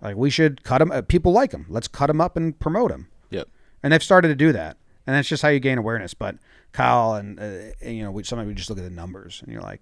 [0.00, 0.92] Like we should cut them.
[0.92, 1.66] Uh, people like them.
[1.68, 3.08] Let's cut them up and promote them.
[3.30, 3.48] Yep.
[3.82, 4.76] And they've started to do that.
[5.06, 6.12] And that's just how you gain awareness.
[6.12, 6.36] But
[6.72, 9.50] Kyle and, uh, and you know, we, sometimes we just look at the numbers and
[9.50, 9.80] you're like,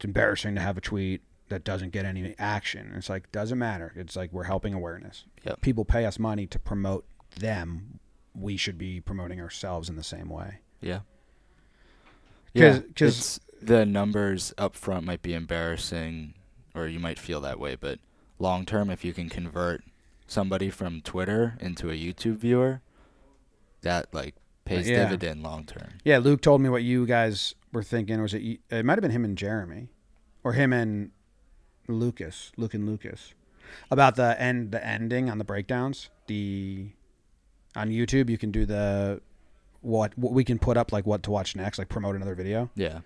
[0.00, 2.94] it's embarrassing to have a tweet that doesn't get any action.
[2.96, 3.92] It's like doesn't matter.
[3.96, 5.24] It's like we're helping awareness.
[5.44, 5.60] Yep.
[5.60, 7.04] People pay us money to promote
[7.38, 8.00] them.
[8.34, 10.60] We should be promoting ourselves in the same way.
[10.80, 11.00] Yeah.
[12.54, 12.78] 'Cause- Yeah.
[12.96, 16.32] 'cause- it's- the numbers up front might be embarrassing,
[16.74, 17.98] or you might feel that way, but
[18.38, 19.84] long term, if you can convert
[20.26, 22.80] somebody from Twitter into a YouTube viewer,
[23.82, 24.34] that like
[24.64, 25.04] pays Yeah.
[25.04, 25.98] dividend long term.
[26.04, 28.20] Yeah, Luke told me what you guys were thinking.
[28.20, 28.60] Was it?
[28.70, 29.88] It might have been him and Jeremy,
[30.44, 31.10] or him and
[31.88, 33.34] Lucas, Luke and Lucas,
[33.90, 36.10] about the end, the ending on the breakdowns.
[36.26, 36.90] The
[37.76, 39.20] on YouTube, you can do the
[39.80, 42.70] what, what we can put up like what to watch next, like promote another video.
[42.74, 43.00] Yeah.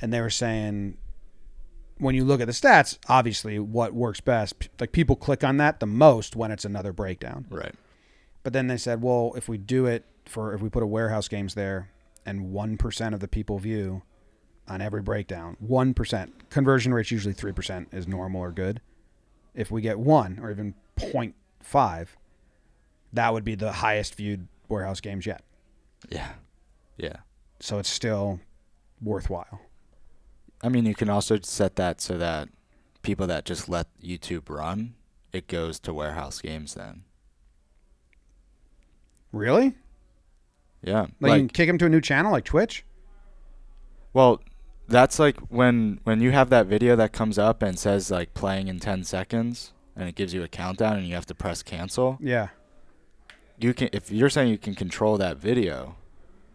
[0.00, 0.98] And they were saying
[1.98, 5.80] when you look at the stats, obviously what works best, like people click on that
[5.80, 7.46] the most when it's another breakdown.
[7.50, 7.74] Right.
[8.42, 11.28] But then they said, well, if we do it for if we put a warehouse
[11.28, 11.90] games there
[12.26, 14.02] and 1% of the people view
[14.68, 18.80] on every breakdown, 1%, conversion rate's usually 3% is normal or good.
[19.54, 22.08] If we get 1 or even 0.5,
[23.12, 25.42] that would be the highest viewed warehouse games yet.
[26.10, 26.32] Yeah.
[26.98, 27.18] Yeah.
[27.60, 28.40] So it's still
[29.00, 29.60] worthwhile.
[30.62, 32.48] I mean, you can also set that so that
[33.02, 34.94] people that just let YouTube run,
[35.32, 37.04] it goes to warehouse games then.
[39.32, 39.76] Really?
[40.86, 41.00] Yeah.
[41.02, 42.84] Like, Like, you can kick them to a new channel like Twitch?
[44.14, 44.40] well,
[44.88, 48.68] that's like when when you have that video that comes up and says like playing
[48.68, 52.16] in 10 seconds and it gives you a countdown and you have to press cancel.
[52.20, 52.48] Yeah.
[53.58, 55.96] You can if you're saying you can control that video.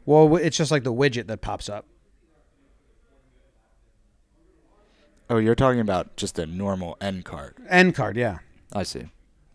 [0.06, 1.86] Well, it's just like the widget that pops up.
[5.30, 7.56] Oh, you're talking about just a normal end card.
[7.70, 8.40] End card, yeah.
[8.74, 9.10] I see.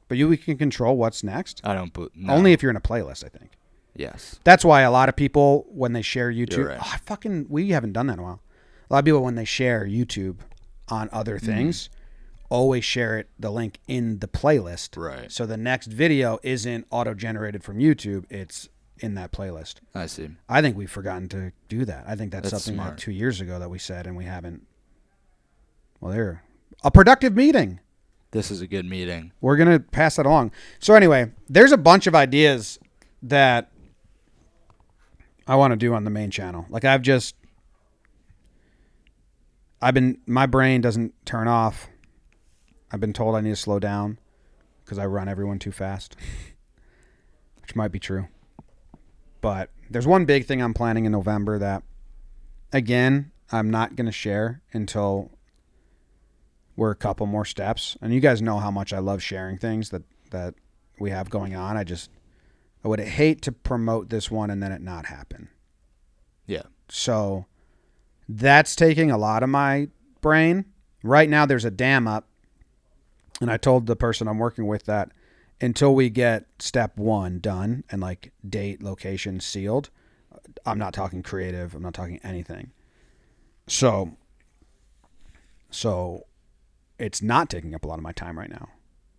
[0.08, 1.60] But you we can control what's next.
[1.64, 2.32] I don't bo- no.
[2.32, 3.52] Only if you're in a playlist, I think.
[3.98, 4.38] Yes.
[4.44, 6.78] That's why a lot of people when they share YouTube, right.
[6.80, 8.42] oh, I fucking we haven't done that in a while.
[8.90, 10.38] A lot of people when they share YouTube
[10.88, 11.46] on other Mm-hmm.
[11.46, 11.90] things,
[12.48, 14.96] always share it the link in the playlist.
[14.96, 15.30] Right.
[15.32, 19.76] So the next video isn't auto generated from YouTube; it's in that playlist.
[19.94, 20.28] I see.
[20.48, 22.04] I think we've forgotten to do that.
[22.06, 22.96] I think that's, That's something smart.
[22.96, 24.66] that two years ago that we said and we haven't.
[26.00, 26.42] Well, there,
[26.84, 27.80] a productive meeting.
[28.32, 29.32] This is a good meeting.
[29.40, 30.52] We're gonna pass that along.
[30.78, 32.78] So anyway, there's a bunch of ideas
[33.22, 33.70] that
[35.46, 36.66] I want to do on the main channel.
[36.68, 37.34] Like I've just
[39.80, 41.88] I've been my brain doesn't turn off.
[42.90, 44.18] I've been told I need to slow down
[44.84, 46.16] because I run everyone too fast.
[47.60, 48.28] Which might be true.
[49.40, 51.82] But there's one big thing I'm planning in November that
[52.72, 55.30] again, I'm not going to share until
[56.76, 57.96] we're a couple more steps.
[58.00, 60.54] And you guys know how much I love sharing things that that
[60.98, 61.76] we have going on.
[61.76, 62.10] I just
[62.84, 65.48] I would hate to promote this one and then it not happen.
[66.46, 66.62] Yeah.
[66.88, 67.46] So
[68.28, 69.88] that's taking a lot of my
[70.20, 70.66] brain.
[71.02, 72.28] Right now there's a dam up
[73.40, 75.10] and I told the person I'm working with that
[75.60, 79.90] until we get step 1 done and like date, location sealed,
[80.64, 82.72] I'm not talking creative, I'm not talking anything.
[83.66, 84.16] So
[85.70, 86.26] so
[86.98, 88.68] it's not taking up a lot of my time right now.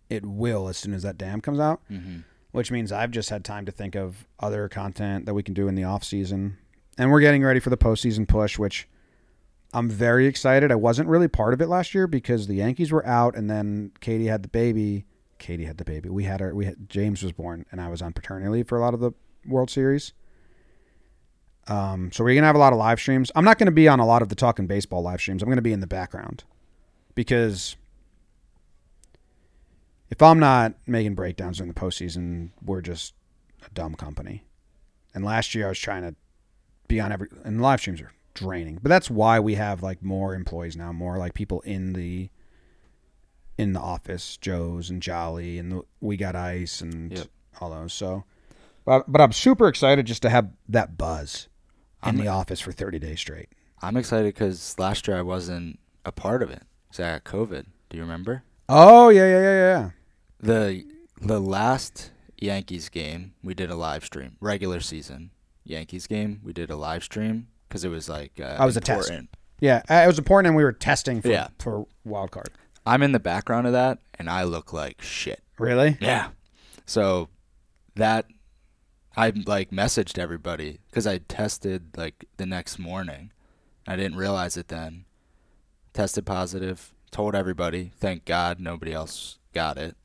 [0.08, 2.20] It will as soon as that dam comes out, Mm-hmm.
[2.52, 5.68] Which means I've just had time to think of other content that we can do
[5.68, 6.58] in the off season.
[6.96, 8.88] And we're getting ready for the postseason push, which
[9.72, 10.72] I'm very excited.
[10.72, 13.92] I wasn't really part of it last year because the Yankees were out, and then
[14.00, 15.04] Katie had the baby.
[15.38, 16.08] Katie had the baby.
[16.08, 16.54] We had her.
[16.54, 19.00] We had James was born, and I was on paternity leave for a lot of
[19.00, 19.12] the
[19.46, 20.12] World Series.
[21.68, 23.30] Um, so we're gonna have a lot of live streams.
[23.36, 25.42] I'm not gonna be on a lot of the talking baseball live streams.
[25.42, 26.44] I'm gonna be in the background
[27.14, 27.76] because
[30.10, 33.14] if I'm not making breakdowns during the postseason, we're just
[33.66, 34.44] a dumb company.
[35.14, 36.14] And last year I was trying to
[36.86, 38.78] be on every and live streams are draining.
[38.82, 42.30] But that's why we have like more employees now, more like people in the
[43.56, 47.26] in the office, Joe's and Jolly and the, we got ice and Yep.
[47.60, 47.92] all those.
[47.92, 48.24] So
[48.84, 51.48] but but I'm super excited just to have that buzz
[52.02, 53.48] in I'm- the office for 30 days straight.
[53.82, 56.62] I'm excited because last year I wasn't a part of it.
[56.90, 57.66] So I got COVID.
[57.90, 58.42] Do you remember?
[58.68, 59.90] Oh yeah, yeah, yeah, yeah.
[60.40, 60.84] The
[61.20, 64.36] the last Yankees game, we did a live stream.
[64.40, 65.30] Regular season
[65.64, 68.80] Yankees game, we did a live stream because it was like uh, I was a
[68.80, 69.10] test.
[69.60, 71.48] Yeah, it was important, and we were testing for Yeah.
[71.58, 72.50] for wild card.
[72.86, 75.42] I'm in the background of that, and I look like shit.
[75.58, 75.98] Really?
[76.00, 76.28] Yeah.
[76.86, 77.28] So
[77.96, 78.26] that
[79.16, 83.32] I like messaged everybody because I tested like the next morning.
[83.86, 85.04] I didn't realize it then.
[85.92, 86.94] Tested positive.
[87.10, 87.90] Told everybody.
[87.98, 89.96] Thank God nobody else got it.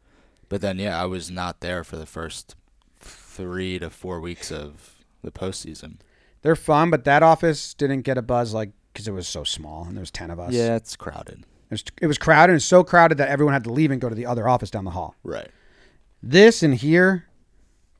[0.50, 2.56] But then yeah, I was not there for the first
[3.00, 5.98] three to four weeks of the postseason.
[6.42, 9.86] They're fun, but that office didn't get a buzz like because it was so small
[9.86, 10.54] and there was ten of us.
[10.54, 11.40] Yeah, it's crowded.
[11.40, 14.10] it was, it was crowded and so crowded that everyone had to leave and go
[14.10, 15.16] to the other office down the hall.
[15.24, 15.50] Right.
[16.22, 17.26] This and here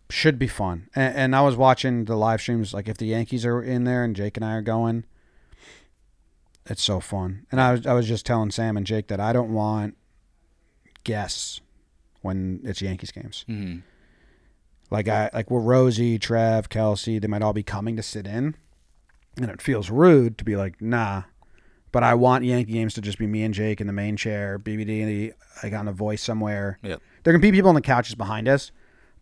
[0.10, 0.90] should be fun.
[0.96, 4.04] And, and I was watching the live streams, like if the Yankees are in there
[4.04, 5.06] and Jake and I are going,
[6.66, 7.46] it's so fun.
[7.52, 9.98] And I was I was just telling Sam and Jake that I don't want
[11.04, 11.60] guests
[12.24, 13.44] when it's Yankees games.
[13.48, 13.78] hmm
[14.90, 18.56] Like I like we're Rosie, Trev, Kelsey, they might all be coming to sit in.
[19.38, 21.24] And it feels rude to be like, nah.
[21.92, 24.58] But I want Yankee games to just be me and Jake in the main chair,
[24.60, 25.32] BBD
[25.64, 26.80] like on a voice somewhere.
[26.82, 27.02] Yep.
[27.24, 28.72] There can be people on the couches behind us,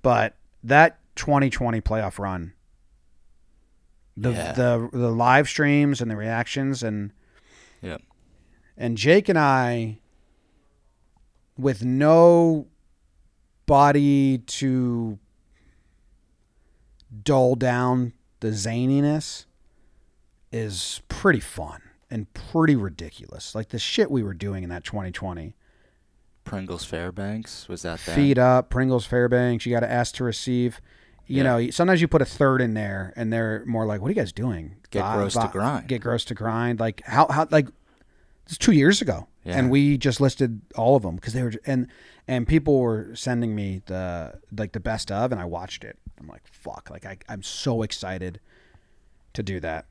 [0.02, 2.54] but that 2020 playoff run,
[4.18, 4.52] the Yeah.
[4.54, 7.12] the the live streams and the reactions and
[7.82, 8.02] Yep.
[8.78, 10.00] and Jake and I,
[11.58, 12.68] with no
[13.72, 15.18] body to
[17.24, 19.46] dull down the zaniness,
[20.52, 23.56] is pretty fun and pretty ridiculous.
[23.56, 25.56] Like the shit we were doing in that 2020.
[26.44, 28.14] Pringles Fairbanks was that that?
[28.16, 29.66] Feed up, Pringles Fairbanks.
[29.66, 30.82] You got to ask to receive.
[31.28, 31.44] You Yeah.
[31.44, 34.16] know, sometimes you put a third in there, and they're more like, "What are you
[34.16, 34.76] guys doing?
[34.90, 35.88] Get Vi- gross to grind.
[35.88, 37.70] Get gross to grind." Like how how like
[38.58, 39.58] two years ago, Yeah.
[39.58, 41.88] and we just listed all of them because they were and
[42.28, 45.98] and people were sending me the like the best of, and I watched it.
[46.20, 48.40] I'm like, "Fuck!" Like I I'm so excited
[49.34, 49.86] to do that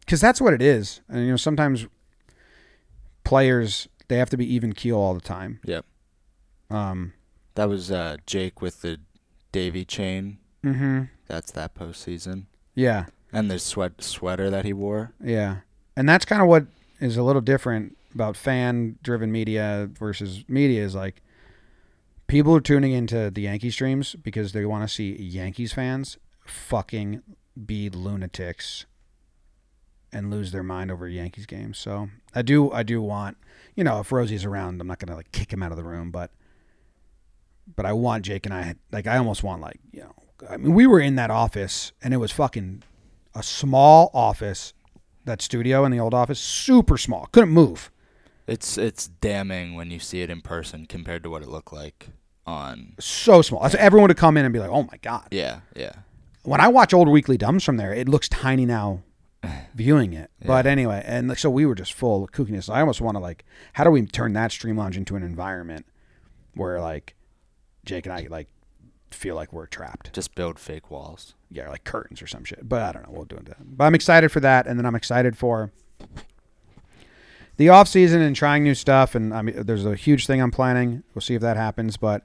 [0.00, 1.00] because that's what it is.
[1.08, 1.86] And you know, sometimes
[3.24, 5.60] players they have to be even keel all the time.
[5.64, 5.84] Yep.
[6.70, 7.14] Um.
[7.54, 8.98] That was uh, Jake with the
[9.52, 10.38] Davy chain.
[10.64, 11.02] Mm-hmm.
[11.28, 12.44] That's that postseason.
[12.74, 13.06] Yeah.
[13.30, 15.12] And the sweat sweater that he wore.
[15.22, 15.58] Yeah.
[15.94, 16.64] And that's kind of what
[17.02, 21.22] is a little different about fan driven media versus media is like
[22.26, 27.22] people are tuning into the Yankee streams because they want to see Yankees fans fucking
[27.66, 28.86] be lunatics
[30.12, 31.78] and lose their mind over Yankees games.
[31.78, 33.36] So I do I do want
[33.74, 36.10] you know, if Rosie's around, I'm not gonna like kick him out of the room,
[36.10, 36.30] but
[37.74, 40.14] but I want Jake and I like I almost want like, you know
[40.48, 42.82] I mean we were in that office and it was fucking
[43.34, 44.74] a small office
[45.24, 47.28] that studio in the old office, super small.
[47.32, 47.90] Couldn't move.
[48.46, 52.08] It's it's damning when you see it in person compared to what it looked like
[52.46, 52.94] on.
[52.98, 53.68] So small.
[53.68, 55.92] So everyone would come in and be like, "Oh my god." Yeah, yeah.
[56.42, 59.02] When I watch old weekly dumbs from there, it looks tiny now
[59.74, 60.30] viewing it.
[60.44, 62.72] But anyway, and like, so we were just full of kookiness.
[62.72, 65.86] I almost want to like how do we turn that stream lounge into an environment
[66.54, 67.14] where like
[67.84, 68.48] Jake and I like
[69.14, 70.12] feel like we're trapped.
[70.12, 71.34] Just build fake walls.
[71.50, 72.68] yeah, like curtains or some shit.
[72.68, 73.12] But I don't know.
[73.12, 73.48] We'll do it.
[73.60, 75.70] But I'm excited for that, and then I'm excited for
[77.56, 79.14] the off season and trying new stuff.
[79.14, 81.02] And I mean, there's a huge thing I'm planning.
[81.14, 81.96] We'll see if that happens.
[81.96, 82.22] But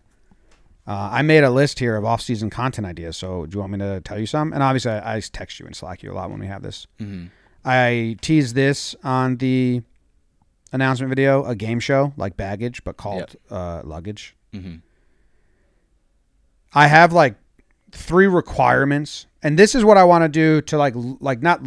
[0.87, 3.17] uh, I made a list here of off season content ideas.
[3.17, 4.53] So do you want me to tell you some?
[4.53, 6.87] And obviously, I, I text you and Slack you a lot when we have this.
[6.99, 7.25] hmm
[7.65, 9.81] I teased this on the
[10.71, 14.35] announcement video, a game show like baggage, but called uh, luggage.
[14.53, 14.75] hmm
[16.73, 17.35] I have like
[17.91, 21.61] three requirements, and this is what I want to do to like like not.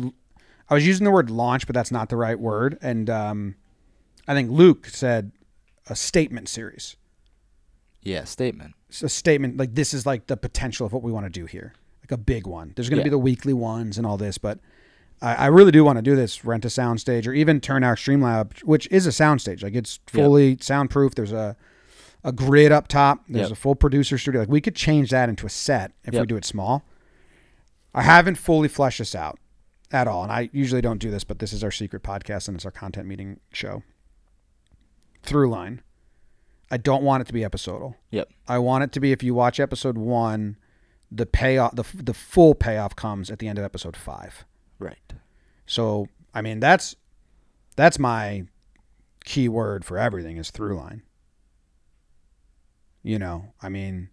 [0.68, 2.78] I was using the word launch, but that's not the right word.
[2.80, 3.56] And um,
[4.28, 5.32] I think Luke said
[5.88, 6.96] a statement series.
[8.02, 8.74] Yeah, statement.
[8.88, 11.46] It's a statement like this is like the potential of what we want to do
[11.46, 12.72] here, like a big one.
[12.76, 14.58] There's going to be the weekly ones and all this, but
[15.20, 16.44] I, I really do want to do this.
[16.44, 19.62] Rent a soundstage or even turn our Streamlab, which is a soundstage.
[19.62, 20.24] Like it's Yep.
[20.24, 21.14] fully soundproof.
[21.14, 21.56] There's a
[22.24, 23.24] a grid up top.
[23.28, 23.52] There's Yep.
[23.58, 24.40] a full producer studio.
[24.40, 26.84] Like we could change that into a set if we do it small.
[27.94, 29.38] I haven't fully fleshed this out
[29.90, 32.56] at all, and I usually don't do this, but this is our secret podcast and
[32.56, 33.82] it's our content meeting show.
[35.22, 35.82] Through line.
[36.70, 37.96] I don't want it to be episodal.
[38.10, 38.30] Yep.
[38.46, 40.56] I want it to be if you watch episode one,
[41.10, 44.44] the payoff, the the full payoff comes at the end of episode five.
[44.78, 45.12] Right.
[45.66, 46.94] So I mean that's
[47.74, 48.44] that's my
[49.24, 51.02] key word for everything is through line.
[53.02, 54.10] You know, I mean,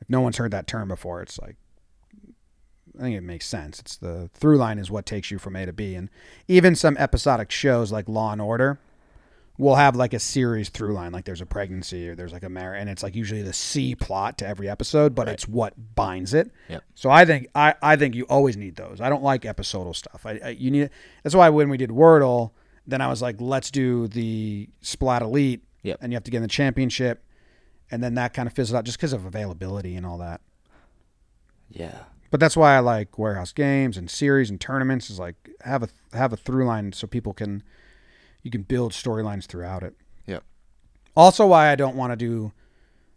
[0.00, 1.56] if no one's heard that term before, it's like
[2.98, 3.80] I think it makes sense.
[3.80, 6.08] It's the through line is what takes you from A to B, and
[6.48, 8.78] even some episodic shows like Law and Order
[9.56, 12.48] will have like a series through line, like there's a pregnancy or there's like a
[12.48, 16.34] marriage, and it's like usually the C plot to every episode, but it's what binds
[16.34, 16.50] it.
[16.68, 16.82] Yep.
[16.94, 19.00] So I think I, I think you always need those.
[19.00, 20.26] I don't like episodal stuff.
[20.26, 20.90] I, I you need
[21.22, 22.50] that's why when we did Wordle,
[22.86, 25.98] then I was like, let's do the Splat Elite, Yep.
[26.00, 27.22] and you have to get in the championship,
[27.90, 30.40] and then that kind of fizzled out just because of availability and all that.
[31.70, 32.00] Yeah.
[32.30, 35.88] But that's why I like warehouse games and series and tournaments is like have a
[36.12, 37.62] have a through line so people can
[38.42, 39.94] you can build storylines throughout it.
[40.26, 40.42] Yep.
[41.16, 42.52] Also why I don't want to do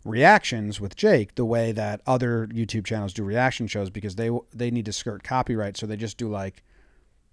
[0.05, 4.69] reactions with Jake the way that other YouTube channels do reaction shows because they they
[4.69, 6.61] need to skirt copyright so they just do like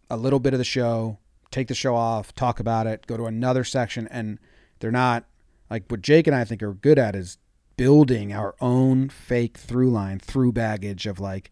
[0.09, 1.19] a little bit of the show,
[1.51, 4.39] take the show off, talk about it, go to another section and
[4.85, 5.25] they're not
[5.71, 7.39] like what Jake and I think are good at is
[7.79, 11.51] building our own fake through line through baggage of like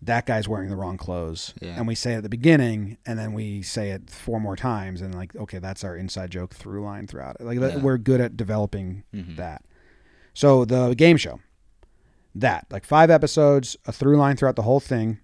[0.00, 1.76] that guy's wearing the wrong clothes Yeah.
[1.76, 5.02] and we say it at the beginning and then we say it four more times
[5.02, 7.76] and like okay that's our inside joke through line throughout it like Yeah.
[7.76, 9.36] we're good at developing Mhm.
[9.36, 9.62] that
[10.32, 11.40] so the game show
[12.34, 15.18] that like five episodes a through line throughout the whole thing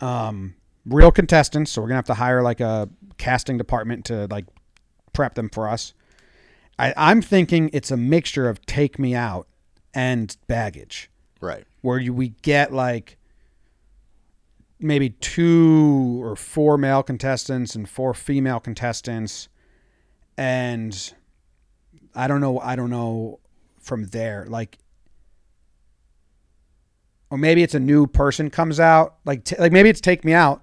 [0.00, 0.54] um
[0.86, 2.88] real contestants so we're gonna have to hire like a
[3.18, 4.46] casting department to like
[5.16, 5.94] prep them for us.
[6.78, 9.48] I, i'm thinking it's a mixture of take me out
[9.94, 11.10] and baggage.
[11.40, 11.64] Right.
[11.80, 13.16] where you, we get like
[14.78, 19.48] maybe two or four male contestants and four female contestants.
[20.36, 21.14] And
[22.14, 23.40] i don't know i don't know
[23.80, 24.78] from there like
[27.30, 30.34] or maybe it's a new person comes out like t- like maybe it's take me
[30.34, 30.62] out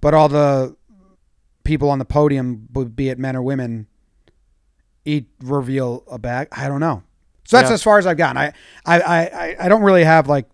[0.00, 0.76] but all the
[1.64, 3.86] people on the podium be it men or women
[5.04, 7.02] eat reveal a bag i don't know
[7.44, 7.74] so that's Yeah.
[7.74, 8.38] as far as I've gotten.
[8.38, 8.52] I,
[8.86, 10.48] I, I, I- don't really have like.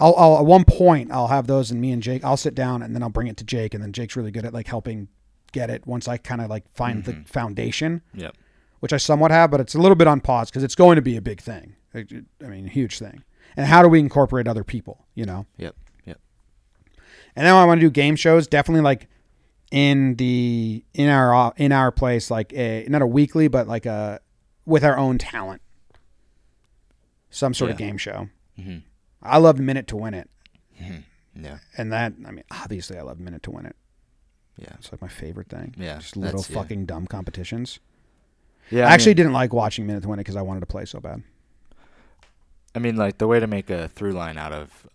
[0.00, 2.24] I'll, I'll at one point I'll have those and me and Jake.
[2.24, 4.44] I'll sit down and then I'll bring it to Jake and then Jake's really good
[4.44, 5.06] at like helping
[5.52, 7.22] get it once I kind of like find the mm-hmm.
[7.22, 8.36] foundation, Yep.
[8.80, 11.02] which I somewhat have, but it's a little bit on pause because it's going to
[11.02, 11.76] be a big thing.
[11.94, 12.04] I
[12.40, 13.22] mean, a huge thing.
[13.56, 15.06] And how do we incorporate other people?
[15.14, 15.46] You know.
[15.58, 15.76] Yep.
[16.06, 16.20] Yep.
[17.36, 18.48] And then I want to do game shows.
[18.48, 19.08] Definitely like
[19.74, 24.20] in the in our in our place, like a not a weekly, but like a
[24.64, 25.60] with our own talent.
[27.30, 28.28] Some sort of game show.
[28.56, 28.78] hmm
[29.20, 30.30] I loved Minute to Win It,
[31.34, 31.58] Yeah.
[31.76, 33.74] and that I mean, obviously, I love Minute to Win It.
[34.58, 34.68] Yeah.
[34.78, 35.74] It's like my favorite thing.
[35.76, 36.62] Yeah, just little that's- yeah.
[36.62, 37.80] fucking dumb competitions.
[38.70, 38.86] Yeah.
[38.86, 40.66] I, I actually mean, didn't like watching Minute to Win It because I wanted to
[40.66, 41.22] play so bad.
[42.76, 44.86] I mean, like the way to make a through line out of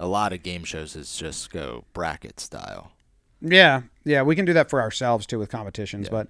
[0.00, 2.92] a lot of game shows is just go bracket style.
[3.46, 6.12] Yeah, yeah, we can do that for ourselves too with competitions, Yeah.
[6.12, 6.28] but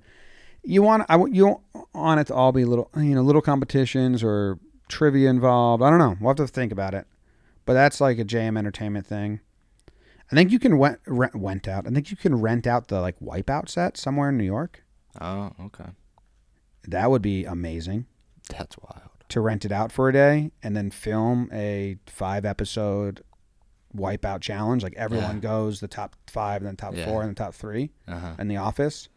[0.64, 1.60] you want I want- you
[1.94, 4.58] want it to all be little you know little competitions or
[4.88, 5.82] trivia involved.
[5.82, 6.16] I don't know.
[6.20, 7.06] We'll have to think about it.
[7.66, 9.40] But that's like a JM Entertainment thing.
[10.30, 11.86] I think you can rent, rent went out.
[11.86, 14.82] I think you can rent out the like Wipeout set somewhere in New York.
[15.20, 15.90] Oh, okay.
[16.88, 18.06] That would be amazing
[18.50, 19.10] That's wild.
[19.28, 23.22] to rent it out for a day and then film a five episode
[23.96, 24.82] Wipeout challenge.
[24.82, 25.40] Like everyone Yeah.
[25.42, 27.04] goes the top five, and then top Yeah.
[27.04, 28.34] four, and then top three Uh huh.
[28.38, 29.08] in the office.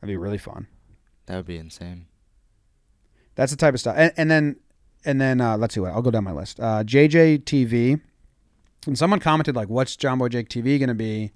[0.00, 0.66] That'd be really fun.
[1.26, 2.06] That would be insane.
[3.34, 3.94] That's the type of stuff.
[3.96, 4.56] And, and then,
[5.04, 6.60] and then uh, let's see what I'll go down my list.
[6.60, 8.00] Uh, JJTV,
[8.86, 11.32] and someone commented like, "What's Jomboy Jake TV going to be?"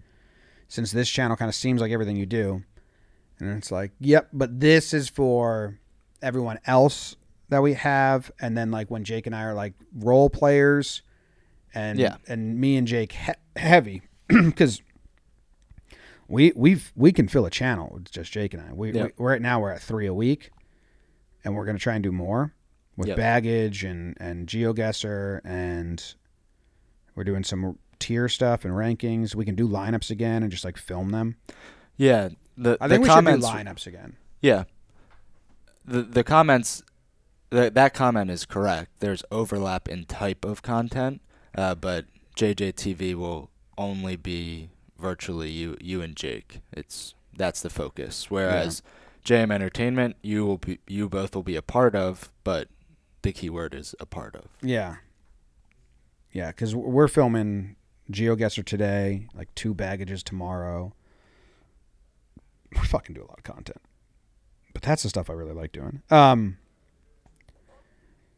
[0.68, 2.64] Since this channel kind of seems like everything you do,
[3.38, 5.78] and it's like, "Yep," but this is for
[6.20, 7.14] everyone else
[7.50, 11.02] that we have, and then like when Jake and I are like role players,
[11.76, 12.16] and Yeah.
[12.26, 14.82] and me and Jake he- heavy because.
[16.28, 18.72] We we've we can fill a channel with just Jake and I.
[18.72, 19.12] We, Yep.
[19.16, 20.50] we right now we're at three a week,
[21.44, 22.52] and we're gonna try and do more
[22.96, 23.16] with Yep.
[23.16, 26.02] baggage and and GeoGuessr and
[27.14, 29.36] we're doing some tier stuff and rankings.
[29.36, 31.36] We can do lineups again and just like film them.
[31.96, 32.30] Yeah.
[32.58, 34.16] The I the think we comments, should do lineups again.
[34.42, 34.64] Yeah.
[35.84, 36.82] The the comments
[37.50, 38.90] the, that comment is correct.
[38.98, 41.20] There's overlap in type of content,
[41.56, 42.04] uh, but
[42.36, 46.60] JJTV will only be virtually you you and Jake.
[46.72, 48.30] It's that's the focus.
[48.30, 48.82] Whereas
[49.24, 52.68] JM Entertainment, you will be you both will be a part of, but
[53.22, 54.44] the keyword is a part of.
[54.62, 54.96] Yeah,
[56.32, 57.76] yeah, because we're filming
[58.10, 60.92] GeoGuessr today, like two baggages tomorrow.
[62.74, 63.80] We're fucking do a lot of content,
[64.72, 66.02] but that's the stuff I really like doing.
[66.10, 66.58] Um,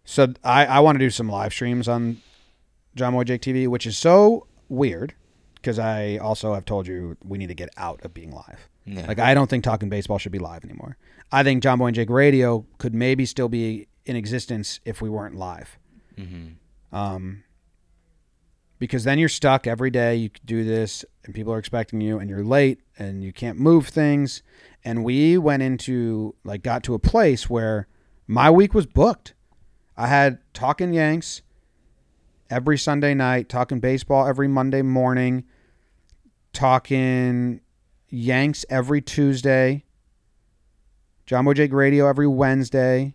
[0.04, 2.22] so I I want to do some live streams on
[2.99, 5.14] Jomboy Jake TV, which is so weird
[5.55, 8.68] because I also have told you we need to get out of being live.
[8.84, 9.07] Yeah.
[9.07, 10.96] Like I don't think talking baseball should be live anymore.
[11.30, 15.34] I think Jomboy and Jake Radio could maybe still be in existence if we weren't
[15.34, 15.78] live.
[16.16, 16.49] hmm
[16.92, 17.44] Um,
[18.78, 20.14] because then you're stuck every day.
[20.14, 23.88] You do this, and people are expecting you, and you're late, and you can't move
[23.88, 24.42] things.
[24.84, 27.88] And we went into like got to a place where
[28.26, 29.34] my week was booked.
[29.96, 31.42] I had talking Yanks
[32.51, 35.44] every Sunday night, talking baseball every Monday morning,
[36.53, 37.61] talking
[38.09, 39.84] Yanks every Tuesday,
[41.28, 43.14] Boy Jake Radio every Wednesday,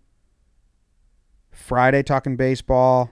[1.51, 3.11] Friday talking baseball,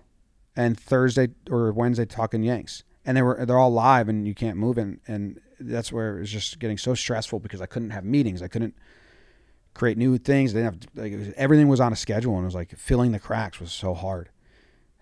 [0.55, 2.83] and Thursday or Wednesday talking Yanks.
[3.03, 6.21] And they were they're all live and you can't move and and that's where it
[6.21, 8.41] was just getting so stressful because I couldn't have meetings.
[8.41, 8.75] I couldn't
[9.73, 10.53] create new things.
[10.53, 13.19] They didn't have like, everything was on a schedule and it was like filling the
[13.19, 14.29] cracks was so hard.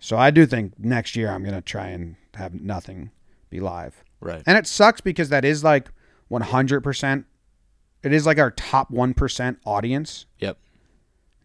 [0.00, 3.10] So I do think next year I'm gonna try and have nothing
[3.50, 4.02] be live.
[4.20, 4.42] Right.
[4.46, 5.90] And it sucks because that is like
[6.30, 7.24] 100%.
[8.02, 10.58] It is like our top 1% audience Yep.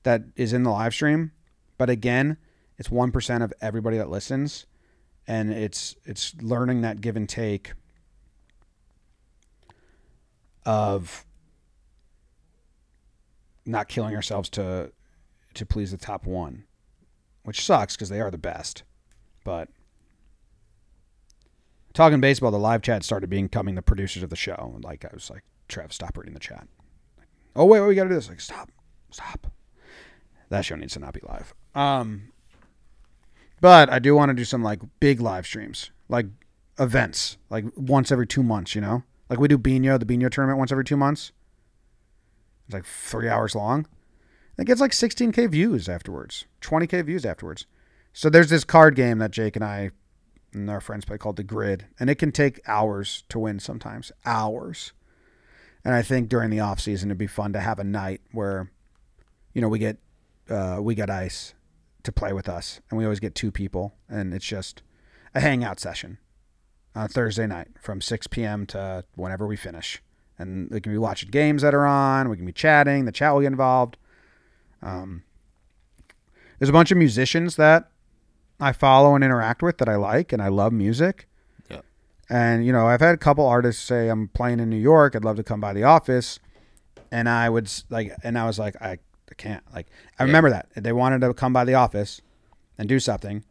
[0.04, 1.32] that is in the live stream.
[1.78, 2.38] But again,
[2.78, 4.66] it's 1% of everybody that listens.
[5.28, 7.74] And it's it's learning that give and take
[10.66, 11.26] of
[13.66, 14.92] not killing ourselves to
[15.56, 16.65] to please the top one,
[17.46, 18.84] which sucks because they are the best.
[19.44, 19.70] But
[21.94, 24.78] talking baseball, the live chat started becoming the producers of the show.
[24.84, 26.68] Like I was like, Trev, stop reading the chat.
[27.56, 28.30] oh wait, wait, we got to do this.
[28.30, 28.72] Like stop,
[29.10, 29.48] stop.
[30.50, 31.54] That show needs to not be live.
[31.74, 32.32] Um,
[33.62, 36.28] but I do want to do some like big live streams, like
[36.78, 38.76] events, like once every two months.
[38.76, 41.32] You know, like we do Bino, the Bino tournament once every two months.
[42.68, 43.88] It's like three hours long.
[44.58, 47.66] It gets like 16k views afterwards, 20k views afterwards.
[48.14, 49.92] So there's this card game that Jake and I
[50.54, 54.12] and our friends play called the Grid, and it can take hours to win sometimes,
[54.26, 54.94] hours.
[55.84, 58.72] And I think during the off season it'd be fun to have a night where,
[59.54, 59.98] you know, we get
[60.50, 61.54] uh, we got ice
[62.04, 64.82] to play with us, and we always get two people, and it's just
[65.34, 66.18] a hangout session
[66.96, 68.66] on Thursday night from 6 p.m.
[68.68, 70.02] to whenever we finish.
[70.38, 72.30] And we can be watching games that are on.
[72.30, 73.06] We can be chatting.
[73.06, 73.98] The chat will get involved.
[74.86, 75.24] Um,
[76.60, 77.90] there's a bunch of musicians that
[78.60, 81.28] I follow and interact with that I like, and I love music.
[81.70, 81.84] Yep.
[82.30, 85.16] And you know, I've had a couple artists say I'm playing in New York.
[85.16, 86.40] I'd love to come by the office,
[87.12, 89.64] and I would like, and I was like, I, I can't.
[89.74, 89.88] Like,
[90.20, 90.28] I Yeah.
[90.28, 92.22] remember that they wanted to come by the office
[92.78, 93.44] and do something,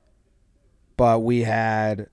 [0.96, 2.08] but we had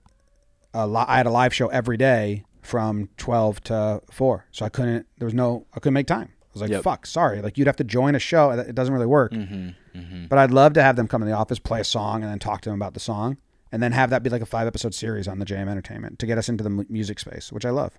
[0.74, 4.68] a li- I had a live show every day from twelve to four, so I
[4.68, 5.06] couldn't.
[5.18, 5.66] There was no.
[5.74, 6.32] I couldn't make time.
[6.52, 6.82] I was like, Yep.
[6.82, 7.40] fuck, sorry.
[7.40, 8.50] Like, you'd have to join a show.
[8.50, 9.32] It doesn't really work.
[9.32, 9.98] Mm-hmm.
[9.98, 10.26] Mm-hmm.
[10.26, 12.38] But I'd love to have them come in the office, play a song, and then
[12.38, 13.38] talk to them about the song,
[13.70, 16.26] and then have that be like a five episode series on the JM Entertainment to
[16.26, 17.98] get us into the mu- music space, which I love.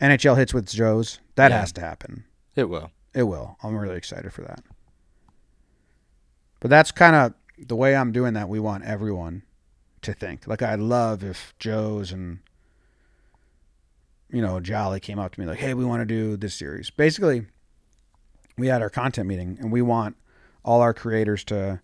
[0.00, 1.20] NHL hits with Joe's.
[1.34, 1.60] That Yeah.
[1.60, 2.24] has to happen.
[2.56, 2.90] It will.
[3.14, 3.56] It will.
[3.62, 4.62] I'm really excited for that.
[6.60, 8.48] But that's kind of the way I'm doing that.
[8.48, 9.42] We want everyone
[10.02, 10.46] to think.
[10.46, 12.38] Like, I'd love if Joe's and,
[14.34, 16.90] you know, Jolly came up to me like, hey, we want to do this series.
[16.90, 17.46] Basically,
[18.58, 20.16] we had our content meeting and we want
[20.64, 21.80] all our creators to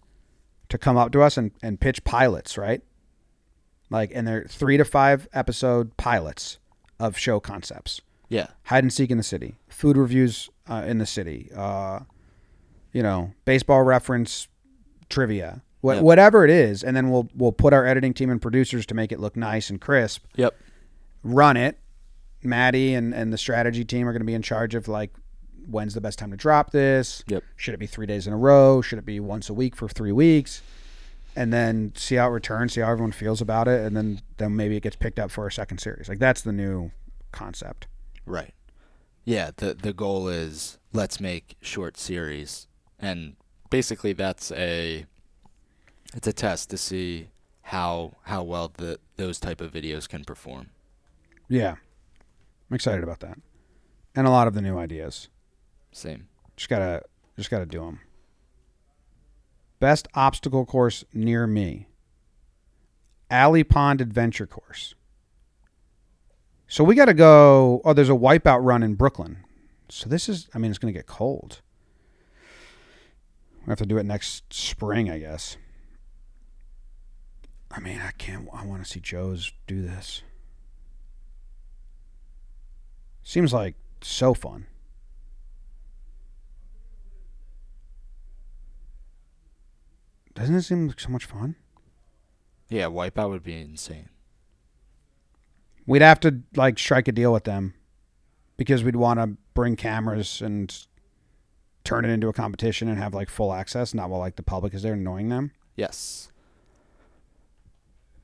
[0.69, 2.81] to come up to us and, and pitch pilots, right?
[3.89, 6.59] Like, and they're three to five episode pilots
[7.01, 8.49] of show concepts Yeah.
[8.65, 12.01] hide and seek in the city, food reviews uh, in the city, uh,
[12.93, 14.47] you know, baseball reference
[15.09, 16.03] trivia, what, Yep.
[16.05, 19.11] whatever it is, and then we'll we'll put our editing team and producers to make
[19.13, 20.25] it look nice and crisp.
[20.37, 20.55] Yep.
[21.25, 21.79] Run it.
[22.43, 25.12] Matty and and the strategy team are going to be in charge of like
[25.68, 27.22] when's the best time to drop this.
[27.28, 27.45] Yep.
[27.57, 28.80] Should it be three days in a row?
[28.80, 30.62] Should it be once a week for three weeks?
[31.36, 34.57] And then see how it returns, see how everyone feels about it, and then then
[34.57, 36.09] maybe it gets picked up for a second series.
[36.09, 36.91] Like that's the new
[37.32, 37.86] concept.
[38.26, 38.55] Right.
[39.24, 42.66] Yeah, the the goal is let's make short series
[42.99, 43.36] and
[43.70, 45.07] basically that's a
[46.14, 47.28] it's a test to see
[47.62, 50.70] how how well the those type of videos can perform.
[51.49, 51.76] Yeah.
[52.71, 53.39] I'm excited about that.
[54.14, 55.29] And a lot of the new ideas.
[55.93, 56.29] Same.
[56.57, 57.03] Just got to
[57.37, 58.01] just got to do them.
[59.81, 61.89] Best obstacle course near me.
[63.31, 64.95] Alley Pond Adventure Course.
[66.68, 69.45] So we got to go oh there's a wipeout run in Brooklyn.
[69.89, 71.62] So this is I mean it's going to get cold.
[73.66, 75.57] We have to do it next spring, I guess.
[77.71, 80.23] I mean, I can't I want to see Joe's do this.
[83.31, 84.66] Seems like so fun.
[90.35, 91.55] Doesn't it seem like so much fun?
[92.68, 94.09] Yeah, wipeout would be insane.
[95.87, 97.74] We'd have to like strike a deal with them
[98.57, 100.76] because we'd want to bring cameras and
[101.85, 104.74] turn it into a competition and have like full access, not while like the public
[104.74, 105.53] is there annoying them.
[105.76, 106.33] Yes.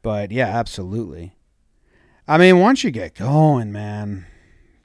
[0.02, 1.36] But yeah, absolutely.
[2.26, 4.26] I mean, once you get going, man,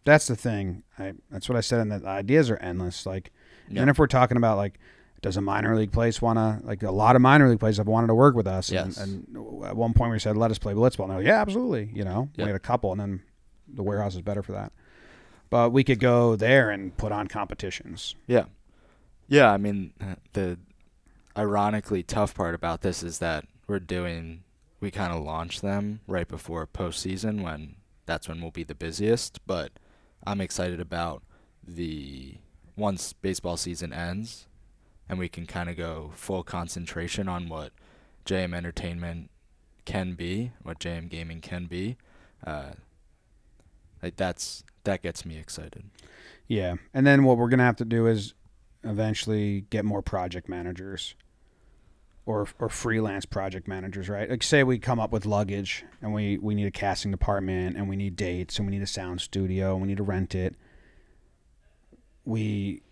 [0.04, 0.84] that's the thing.
[0.97, 1.80] I, that's what I said.
[1.82, 3.06] And the ideas are endless.
[3.06, 3.32] Like,
[3.70, 3.82] Yeah.
[3.82, 4.80] and if we're talking about like,
[5.22, 7.88] does a minor league place want to like a lot of minor league places have
[7.88, 8.72] wanted to work with us?
[8.72, 8.97] Yes.
[8.97, 11.08] And, and at one point we said, let us play blitzball.
[11.10, 11.91] No, yeah, absolutely.
[11.93, 12.45] You know, Yep.
[12.45, 13.22] we had a couple, and then
[13.68, 14.72] the warehouse is better for that.
[15.52, 18.16] But we could go there and put on competitions.
[18.26, 18.45] Yeah.
[19.28, 19.93] Yeah, I mean,
[20.34, 20.58] the
[21.38, 24.43] ironically tough part about this is that we're doing,
[24.80, 27.76] we kind of launch them right before postseason when
[28.06, 29.39] that's when we'll be the busiest.
[29.45, 29.72] But
[30.26, 31.24] I'm excited about
[31.65, 32.36] the
[32.76, 34.47] once baseball season ends
[35.11, 37.74] and we can kind of go full concentration on what
[38.26, 39.30] JM Entertainment
[39.84, 41.97] can be, what JM Gaming can be.
[42.45, 42.72] Uh,
[44.01, 45.84] like that's that gets me excited.
[46.47, 48.34] Yeah, and then what we're gonna have to do is
[48.84, 51.13] eventually get more project managers,
[52.26, 54.30] or or freelance project managers, right?
[54.30, 57.89] Like, say we come up with luggage, and we we need a casting department, and
[57.89, 60.55] we need dates, and we need a sound studio, and we need to rent it.
[62.26, 62.84] We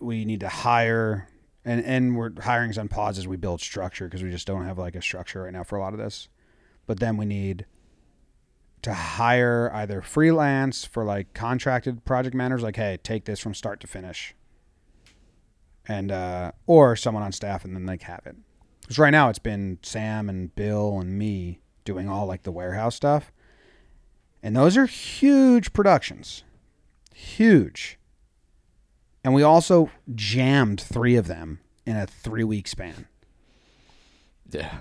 [0.00, 1.28] we need to hire,
[1.64, 4.78] and and we're hiring's on pause as we build structure because we just don't have
[4.78, 6.28] like a structure right now for a lot of this.
[6.86, 7.66] But then we need
[8.82, 13.80] to hire either freelance for like contracted project managers, like, hey, take this from start
[13.80, 14.34] to finish,
[15.88, 18.36] and uh, or someone on staff, and then like have it.
[18.82, 22.94] Because right now it's been Sam and Bill and me doing all like the warehouse
[22.94, 23.32] stuff,
[24.42, 26.44] and those are huge productions,
[27.14, 27.98] huge.
[29.24, 33.08] And we also jammed three of them in a three week span.
[34.50, 34.78] Yeah.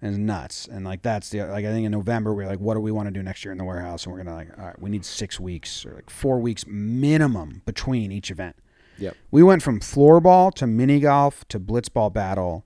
[0.00, 0.66] And nuts.
[0.66, 3.06] And like that's the like I think in November we're like, what do we want
[3.06, 4.04] to do next year in the warehouse?
[4.04, 7.62] And we're gonna like, all right, we need six weeks or like four weeks minimum
[7.66, 8.56] between each event.
[8.98, 9.16] Yep.
[9.30, 12.64] We went from floorball to mini golf to blitzball battle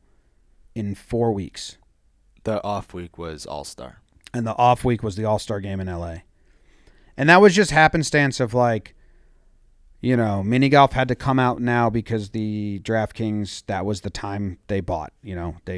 [0.74, 1.78] in four weeks.
[2.44, 4.02] The off week was All Star.
[4.34, 6.16] And the off week was the all star game in LA.
[7.16, 8.94] And that was just happenstance of like,
[10.00, 14.10] you know, mini golf had to come out now because the DraftKings that was the
[14.10, 15.12] time they bought.
[15.22, 15.76] You know, they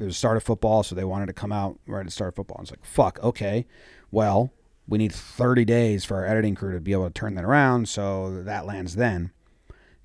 [0.00, 2.12] it was the start of football, so they wanted to come out right at the
[2.12, 2.58] start of football.
[2.58, 3.66] And it's like, fuck, okay,
[4.10, 4.50] well,
[4.88, 7.88] we need 30 days for our editing crew to be able to turn that around,
[7.88, 9.32] so that lands then.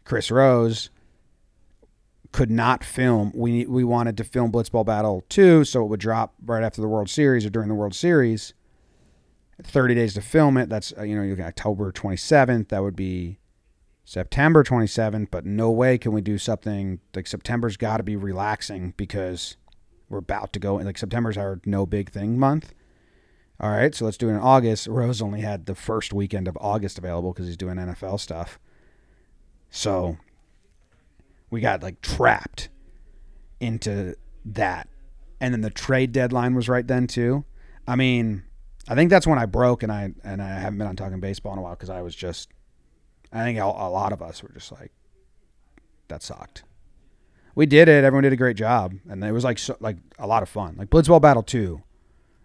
[0.05, 0.89] Chris Rose
[2.31, 3.31] could not film.
[3.35, 6.87] We we wanted to film Blitzball Battle 2, so it would drop right after the
[6.87, 8.53] World Series or during the World Series.
[9.63, 10.67] 30 days to film it.
[10.67, 12.69] That's uh, you know, you October 27th.
[12.69, 13.39] That would be
[14.03, 18.93] September 27th, but no way can we do something like September's got to be relaxing
[18.97, 19.57] because
[20.09, 22.73] we're about to go in like September's our no big thing month.
[23.59, 24.87] All right, so let's do it in August.
[24.87, 28.59] Rose only had the first weekend of August available because he's doing NFL stuff.
[29.75, 30.17] So
[31.49, 32.69] we got like trapped
[33.59, 34.15] into
[34.45, 34.87] that.
[35.41, 37.43] And then the trade deadline was right then too.
[37.85, 38.43] I mean,
[38.87, 41.51] I think that's when I broke and I and I haven't been on talking baseball
[41.51, 42.49] in a while because I was just
[43.33, 44.93] I think a, lot of us were just like
[46.07, 46.63] that sucked.
[47.53, 48.05] We did it.
[48.05, 50.75] Everyone did a great job, and it was like so, like a lot of fun.
[50.77, 51.83] Like Blitzball Battle Two.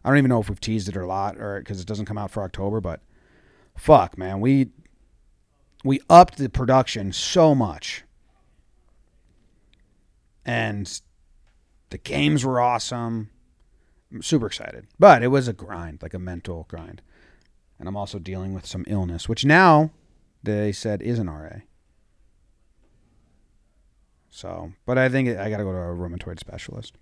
[0.05, 2.07] I don't even know if we've teased it or a lot, or because it doesn't
[2.07, 2.81] come out for October.
[2.81, 3.01] But
[3.77, 4.71] fuck, man, we
[5.85, 8.05] we upped the production so much,
[10.45, 11.01] and
[11.91, 13.31] the games were awesome.
[14.13, 17.03] I'm super excited, but it was a grind, like a mental grind.
[17.79, 19.91] And I'm also dealing with some illness, which now
[20.43, 21.61] they said is an RA.
[24.29, 26.95] So, but I think I got to go to a rheumatoid specialist.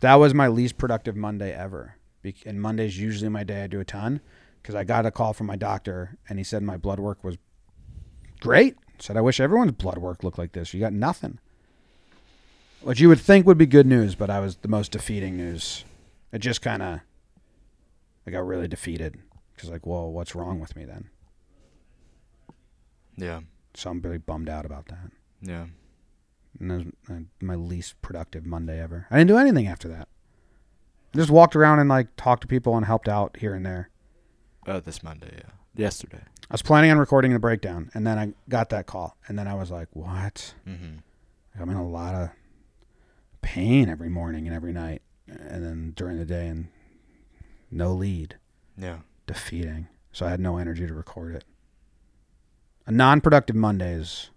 [0.00, 1.96] That was my least productive Monday ever.
[2.44, 4.20] And Monday's usually my day I do a ton
[4.62, 7.36] because I got a call from my doctor and he said my blood work was
[8.40, 8.76] great.
[8.98, 10.72] Said, I wish everyone's blood work looked like this.
[10.72, 11.40] You got nothing.
[12.82, 15.84] Which you would think would be good news, but I was the most defeating news.
[16.32, 17.00] It just kind of,
[18.26, 19.18] I got really defeated
[19.54, 21.10] because, like, whoa, what's wrong with me then?
[23.16, 23.40] Yeah.
[23.74, 25.10] So I'm really bummed out about that.
[25.40, 25.66] Yeah.
[26.60, 29.06] And that was my least productive Monday ever.
[29.10, 30.08] I didn't do anything after that.
[31.14, 33.90] I just walked around and like talked to people and helped out here and there.
[34.66, 35.34] Oh, this Monday.
[35.38, 35.50] Yeah.
[35.74, 36.20] Yesterday.
[36.50, 39.48] I was planning on recording the breakdown, and then I got that call, and then
[39.48, 40.54] I was like, "What?
[40.68, 40.98] Mm-hmm.
[41.60, 42.30] I'm in a lot of
[43.40, 46.68] pain every morning and every night, and then during the day, and
[47.70, 48.36] no lead,
[48.76, 48.98] Yeah.
[49.26, 51.44] defeating." So I had no energy to record it.
[52.86, 54.30] A non-productive Monday is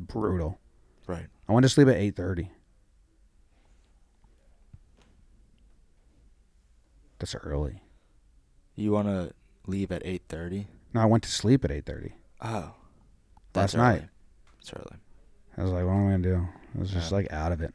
[0.00, 0.58] brutal.
[1.06, 1.26] Right.
[1.48, 2.50] I went to sleep at eight thirty.
[7.18, 7.82] That's early.
[8.74, 9.32] You want to
[9.66, 10.66] leave at 8:30?
[10.94, 12.14] No, I went to sleep at eight thirty.
[12.40, 12.72] Oh.
[13.54, 13.82] Last early.
[13.84, 14.08] night.
[14.60, 14.96] It's early.
[15.58, 16.48] I was like, what am I gonna do?
[16.74, 17.16] I was just Yeah.
[17.16, 17.74] like out of it.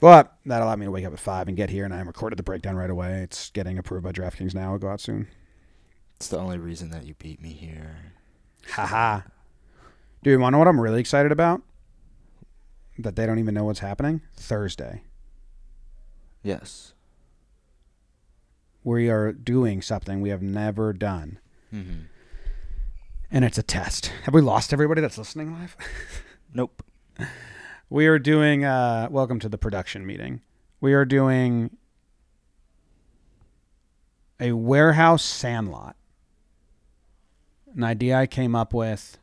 [0.00, 2.38] But that allowed me to wake up at five and get here, and I recorded
[2.38, 3.20] the breakdown right away.
[3.22, 4.66] It's getting approved by DraftKings now.
[4.74, 5.28] It'll go out soon.
[6.16, 7.96] It's the only reason that you beat me here.
[8.70, 9.20] Haha.
[10.22, 11.62] Dude, you want to know what I'm really excited about?
[12.98, 14.20] That they don't even know what's happening?
[14.36, 15.02] Thursday.
[16.42, 16.92] Yes.
[18.82, 21.38] We are doing something we have never done.
[21.74, 22.00] Mm-hmm.
[23.30, 24.06] And it's a test.
[24.24, 25.76] Have we lost everybody that's listening live?
[26.52, 26.82] Nope.
[27.88, 30.40] we are doing uh welcome to the production meeting.
[30.80, 31.76] We are doing
[34.40, 35.94] a warehouse sandlot.
[37.76, 39.16] An idea I came up with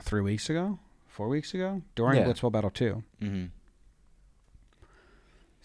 [0.00, 0.78] three weeks ago,
[1.08, 2.24] four weeks ago, during Yeah.
[2.26, 3.02] Blitzball Battle 2.
[3.20, 3.44] Mm-hmm.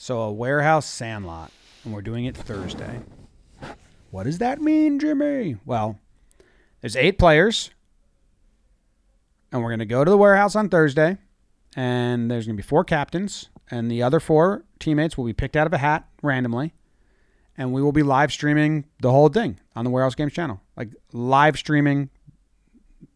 [0.02, 1.52] So a warehouse sandlot,
[1.84, 3.02] and we're doing it Thursday.
[4.12, 5.58] What does that mean, Jimmy?
[5.66, 6.00] Well,
[6.80, 7.72] there's eight players,
[9.52, 11.18] and we're going to go to the warehouse on Thursday,
[11.76, 15.58] and there's going to be four captains, and the other four teammates will be picked
[15.58, 16.74] out of a hat randomly,
[17.58, 20.92] and we will be live streaming the whole thing on the Warehouse Games channel, like
[21.12, 22.10] live streaming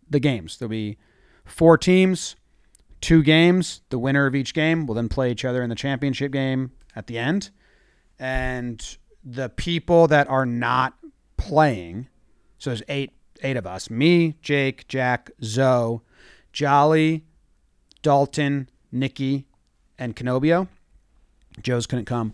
[0.09, 0.57] the games.
[0.57, 0.97] There'll be
[1.45, 2.35] four teams,
[3.03, 3.81] two games.
[3.89, 7.07] The winner of each game will then play each other in the championship game at
[7.07, 7.51] the end.
[8.17, 10.95] And the people that are not
[11.37, 12.07] playing,
[12.57, 13.89] so there's eight eight of us.
[13.89, 15.99] Me, Jake, Jack, Zoe,
[16.53, 17.25] Jolly,
[18.01, 19.47] Dalton, Nikki,
[19.99, 20.69] and Canobio.
[21.61, 22.33] Joe's couldn't come.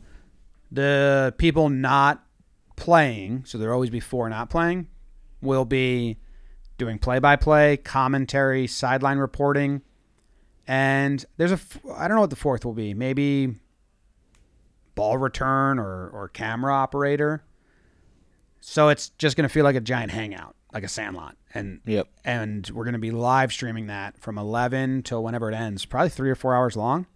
[0.72, 2.24] The people not
[2.76, 4.88] playing, so there'll always be four not playing,
[5.42, 6.20] will be
[6.78, 9.82] doing play by play, commentary, sideline reporting,
[10.70, 12.94] and there's a f- I don't know what the fourth will be.
[12.94, 13.56] Maybe
[14.96, 17.44] ball return or or camera operator.
[18.62, 21.36] So it's just going to feel like a giant hangout, like a sandlot.
[21.54, 22.08] And Yep.
[22.24, 26.10] and we're going to be live streaming that from 11 till whenever it ends, probably
[26.10, 27.08] 3 or 4 hours long.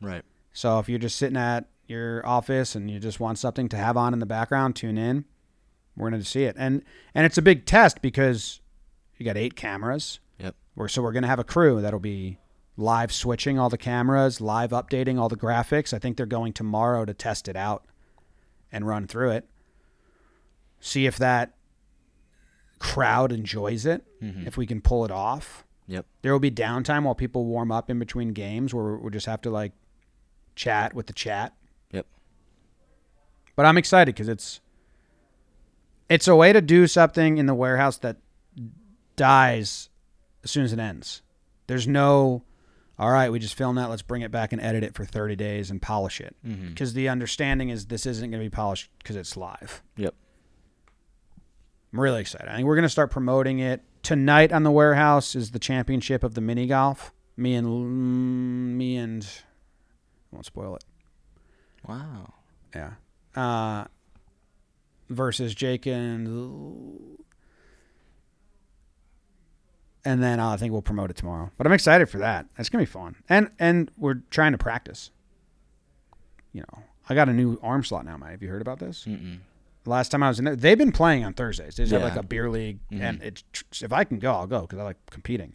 [0.00, 0.22] Right.
[0.52, 3.96] So if you're just sitting at your office and you just want something to have
[3.96, 5.24] on in the background, tune in.
[5.96, 6.54] We're going to see it.
[6.58, 6.84] And
[7.14, 8.60] and it's a big test because
[9.16, 10.20] you got 8 cameras.
[10.38, 10.54] Yep.
[10.76, 12.38] We're, so we're going to have a crew that'll be
[12.80, 15.92] live switching all the cameras, live updating all the graphics.
[15.92, 17.84] I think they're going tomorrow to test it out
[18.72, 19.48] and run through it.
[20.80, 21.54] See if that
[22.78, 24.46] crowd enjoys it, Mhm.
[24.46, 25.64] if we can pull it off.
[25.86, 26.06] Yep.
[26.22, 29.42] There will be downtime while people warm up in between games where we'll just have
[29.42, 29.72] to like
[30.54, 31.54] chat with the chat.
[31.92, 32.06] Yep.
[33.56, 34.60] But I'm excited because it's
[36.08, 38.16] it's a way to do something in the warehouse that
[39.16, 39.90] dies
[40.42, 41.22] as soon as it ends.
[41.68, 42.42] There's no,
[43.00, 43.88] all right, we just filmed that.
[43.88, 46.36] Let's bring it back and edit it for 30 days and polish it.
[46.46, 46.68] Mm-hmm.
[46.68, 49.82] Because the understanding is this isn't going to be polished because it's live.
[49.96, 50.14] Yep.
[51.94, 52.46] I'm really excited.
[52.46, 55.34] I think we're going to start promoting it tonight on the warehouse.
[55.34, 57.14] Is the championship of the mini golf?
[57.38, 59.26] Me and me and
[60.30, 60.84] I won't spoil it.
[61.88, 62.34] Wow.
[62.74, 62.90] Yeah.
[63.34, 63.86] Uh,
[65.08, 67.16] versus Jake and
[70.04, 71.50] and then uh, I think we'll promote it tomorrow.
[71.56, 72.46] But I'm excited for that.
[72.58, 73.16] It's gonna be fun.
[73.28, 75.10] And and we're trying to practice.
[76.52, 78.30] You know, I got a new arm slot now, Mate.
[78.30, 79.04] Have you heard about this?
[79.06, 79.38] Mm-mm.
[79.86, 81.76] Last time I was in there, they've been playing on Thursdays.
[81.76, 83.24] They just have like a beer league, and Mhm.
[83.24, 85.54] it's if I can go, I'll go because I like competing.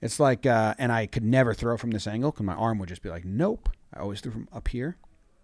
[0.00, 2.88] It's like, uh, and I could never throw from this angle because my arm would
[2.88, 3.68] just be like, nope.
[3.94, 4.96] I always threw from up here,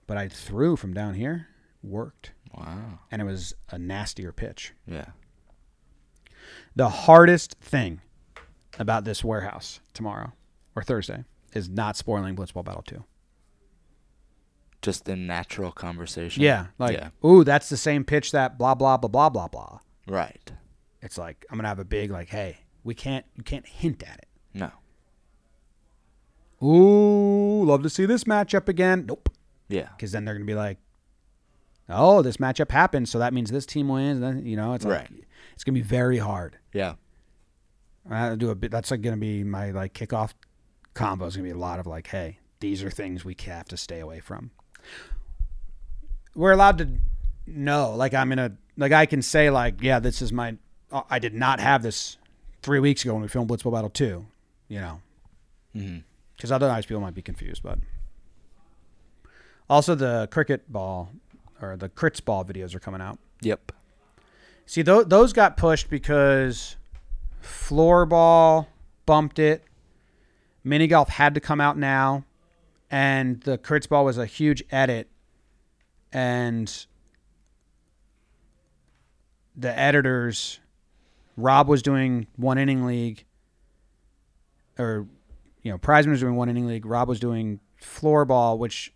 [0.06, 1.46] but I threw from down here,
[1.82, 2.98] worked, Wow.
[3.10, 4.74] and it was a nastier pitch.
[4.86, 5.06] Yeah.
[6.76, 8.00] The hardest thing
[8.78, 10.32] about this warehouse tomorrow
[10.74, 13.04] or Thursday is not spoiling Blitzball Battle 2.
[14.80, 16.42] Just the natural conversation.
[16.42, 17.10] Yeah, like, yeah.
[17.24, 19.78] ooh, that's the same pitch that blah blah blah blah blah blah.
[20.08, 20.52] Right.
[21.00, 24.18] It's like I'm gonna have a big like, hey, we can't, you can't hint at
[24.18, 24.28] it.
[24.54, 24.70] No.
[26.62, 29.06] Ooh, love to see this matchup again.
[29.06, 29.28] Nope.
[29.68, 29.88] Yeah.
[29.96, 30.78] Because then they're going to be like,
[31.88, 34.20] oh, this matchup happened, so that means this team wins.
[34.22, 35.24] And Then you know, it's like Right.
[35.54, 36.58] it's going to be very hard.
[36.72, 36.94] Yeah.
[38.10, 38.70] I do a bit.
[38.70, 40.32] That's like going to be my like kickoff
[40.94, 41.26] combo.
[41.26, 43.76] Is going to be a lot of like, hey, these are things we have to
[43.76, 44.50] stay away from.
[46.34, 46.88] We're allowed to
[47.46, 47.94] know.
[47.94, 50.56] Like I'm in a like I can say like, yeah, this is my.
[50.90, 52.16] uh, I did not have this
[52.62, 54.26] three weeks ago when we filmed Blitzball Battle Two.
[54.68, 55.00] You know,
[55.76, 55.98] Mm-hmm.
[56.36, 57.62] because otherwise people might be confused.
[57.62, 57.78] But
[59.68, 61.10] also the cricket ball
[61.60, 63.18] or the crits ball videos are coming out.
[63.42, 63.72] Yep.
[64.66, 66.76] See, th- those got pushed because
[67.42, 68.66] floorball
[69.06, 69.64] bumped it.
[70.64, 72.24] Mini golf had to come out now,
[72.90, 75.08] and the crits ball was a huge edit,
[76.12, 76.86] and
[79.56, 80.60] the editors,
[81.36, 83.24] Rob was doing one inning league,
[84.78, 85.06] or
[85.62, 86.86] you know, Prizeman was doing one inning league.
[86.86, 88.92] Rob was doing floor ball, which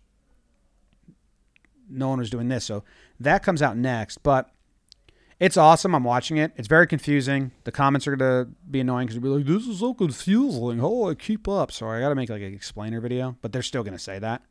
[1.89, 2.65] no one was doing this.
[2.65, 2.83] So
[3.19, 4.23] that comes out next.
[4.23, 4.49] But
[5.39, 5.93] it's awesome.
[5.93, 6.51] I'm watching it.
[6.55, 7.51] It's very confusing.
[7.63, 10.79] The comments are going to be annoying because you'll be like, this is so confusing.
[10.79, 11.71] How do I keep up?
[11.71, 14.19] So I got to make like an explainer video, but they're still going to say
[14.19, 14.41] that.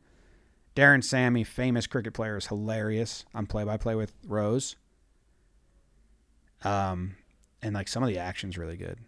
[0.77, 4.77] Darren Sammy, famous cricket player, is hilarious on play by play with Rose.
[6.65, 7.17] Um,
[7.63, 8.99] and like some of the action's really good,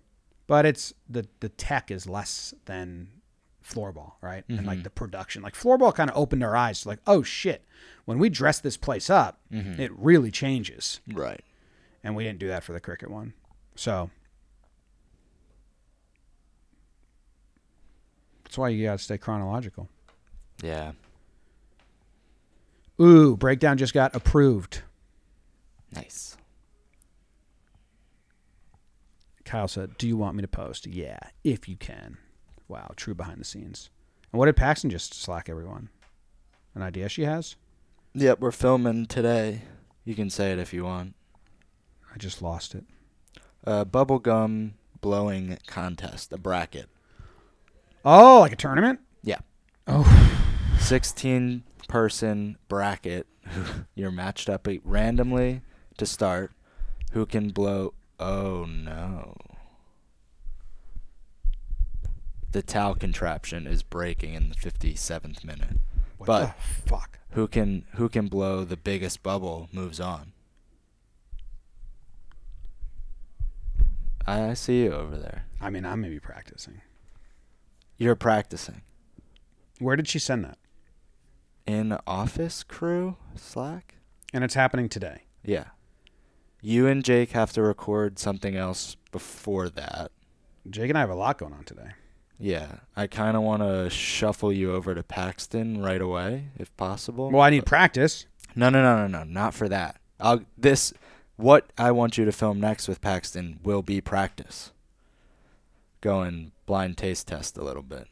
[0.47, 3.09] but it's the the tech is less than
[3.65, 4.45] floorball, right?
[4.49, 7.65] And like the production, like floorball, kind of opened our eyes to like, oh shit,
[8.05, 9.41] when we dress this place up,
[9.81, 11.43] it really changes, Right.
[12.03, 13.35] And we didn't do that for the cricket one,
[13.75, 14.11] so.
[18.45, 19.89] That's why you gotta stay chronological.
[20.63, 20.93] Yeah.
[23.01, 24.83] Ooh, breakdown just got approved.
[25.95, 26.37] Nice.
[29.45, 32.19] Kyle said, "Do you want me to post?" Yeah, if you can.
[32.69, 33.89] Wow, true behind the scenes.
[34.33, 35.89] And what did Paxton just slack everyone?
[36.75, 37.57] An idea she has?
[38.15, 39.63] Yep, we're filming today.
[40.05, 41.15] You can say it if you want.
[42.19, 42.83] I just lost it.
[43.65, 46.89] Uh, bubblegum blowing contest, a bracket.
[48.05, 48.99] Oh, like a tournament?
[49.23, 49.39] Yeah.
[49.87, 50.05] Oh,
[50.81, 53.29] 16 person bracket.
[53.95, 55.63] You're matched up randomly
[55.97, 56.51] to start.
[57.13, 57.95] Who can blow?
[58.19, 59.37] Oh no.
[62.51, 65.77] The towel contraption is breaking in the 57th minute.
[66.17, 67.19] what But- the fuck?
[67.33, 70.33] Who can who can blow the biggest bubble moves on.
[74.29, 75.45] I I see you over there.
[75.61, 76.83] I mean, I'm maybe practicing.
[77.97, 78.83] You're practicing
[79.81, 80.59] Where did she send that?
[81.67, 83.97] in office crew Slack.
[84.33, 85.23] And it's happening today.
[85.45, 85.65] Yeah.
[86.61, 90.11] You and Jake have to record something else before that.
[90.69, 91.91] Jake and I have a lot going on today.
[92.39, 92.69] Yeah.
[92.97, 97.31] I kind of want to shuffle you over to Paxton right away, if possible.
[97.31, 98.27] Well, I need practice.
[98.55, 100.01] No, no, no, no, no, not for that.
[100.21, 100.93] I'll this
[101.39, 104.73] what I want you to film next with Paxton will be practice.
[106.01, 108.09] Go and blind taste test a little bit.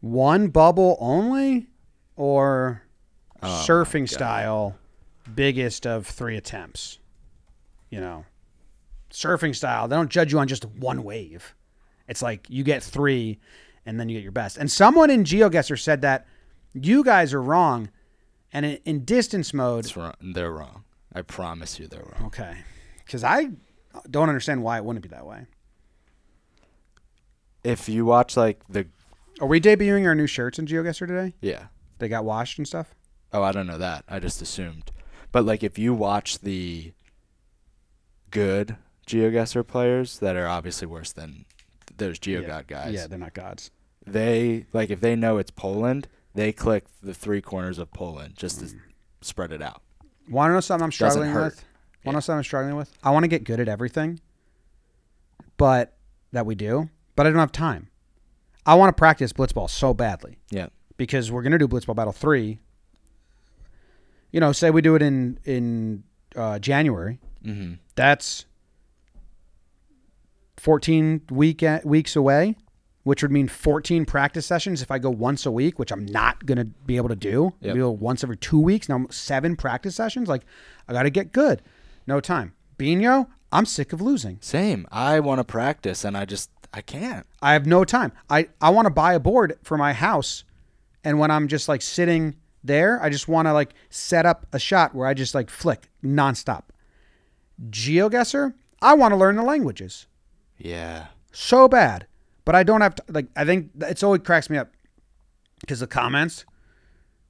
[0.00, 1.68] One bubble only,
[2.16, 2.82] or
[3.40, 4.76] Oh, surfing style,
[5.32, 6.98] biggest of three attempts.
[7.90, 8.24] You know,
[9.10, 9.86] surfing style.
[9.86, 11.54] They don't judge you on just one wave.
[12.08, 13.38] It's like you get three,
[13.86, 14.56] and then you get your best.
[14.56, 16.26] And someone in GeoGuessr said that
[16.74, 17.90] you guys are wrong,
[18.52, 19.84] and in, in distance mode.
[20.20, 20.84] They're wrong.
[21.12, 22.26] I promise you they're wrong.
[22.26, 22.58] okay,
[23.04, 23.50] because I
[24.10, 25.46] don't understand why it wouldn't be that way.
[27.64, 28.86] If you watch like the
[29.40, 31.34] Are we debuting our new shirts in GeoGuessr today?
[31.40, 31.66] yeah.
[31.98, 32.94] They got washed and stuff.
[33.32, 34.04] Oh, I don't know that.
[34.08, 34.92] I just assumed.
[35.32, 36.92] But like if you watch the
[38.30, 41.44] good GeoGuessr players that are obviously worse than
[41.96, 42.94] those GeoGod guys.
[42.94, 43.70] Yeah, they're not gods.
[44.06, 48.60] They like if they know it's Poland, they click the three corners of Poland just
[48.60, 48.80] to mm.
[49.20, 49.82] spread it out.
[50.30, 51.42] Want to know something I'm struggling with?
[51.42, 51.64] Want to
[52.04, 52.12] Yeah.
[52.12, 52.92] know something I'm struggling with?
[53.02, 54.20] I want to get good at everything,
[55.56, 55.96] but
[56.32, 57.88] that we do, but I don't have time.
[58.66, 60.68] I want to practice blitzball so badly Yeah.
[60.98, 62.58] because we're gonna do blitzball battle three.
[64.30, 66.04] You know, say we do it in in
[66.36, 67.18] uh, January.
[67.44, 67.74] Mm-hmm.
[67.94, 68.44] That's
[70.58, 72.56] 14 week weeks away,
[73.08, 76.44] which would mean 14 practice sessions if I go once a week, which I'm not
[76.44, 77.54] going to be able to do.
[77.62, 77.74] Yep.
[77.74, 78.86] Maybe once every two weeks.
[78.86, 80.28] Now, seven practice sessions.
[80.28, 80.42] Like,
[80.86, 81.62] I got to get good.
[82.06, 82.52] No time.
[82.76, 84.36] Bino, I'm sick of losing.
[84.42, 84.86] Same.
[84.92, 87.26] I want to practice and I just I can't.
[87.40, 88.12] I have no time.
[88.28, 90.44] I, I want to buy a board for my house.
[91.02, 94.58] And when I'm just like sitting there, I just want to like set up a
[94.58, 96.64] shot where I just like flick nonstop.
[97.70, 98.52] GeoGuessr,
[98.82, 100.06] I want to learn the languages.
[100.58, 101.06] Yeah.
[101.32, 102.06] so bad,
[102.48, 103.02] but I don't have to.
[103.10, 104.70] Like, I think it's always cracks me up
[105.60, 106.46] because the comments,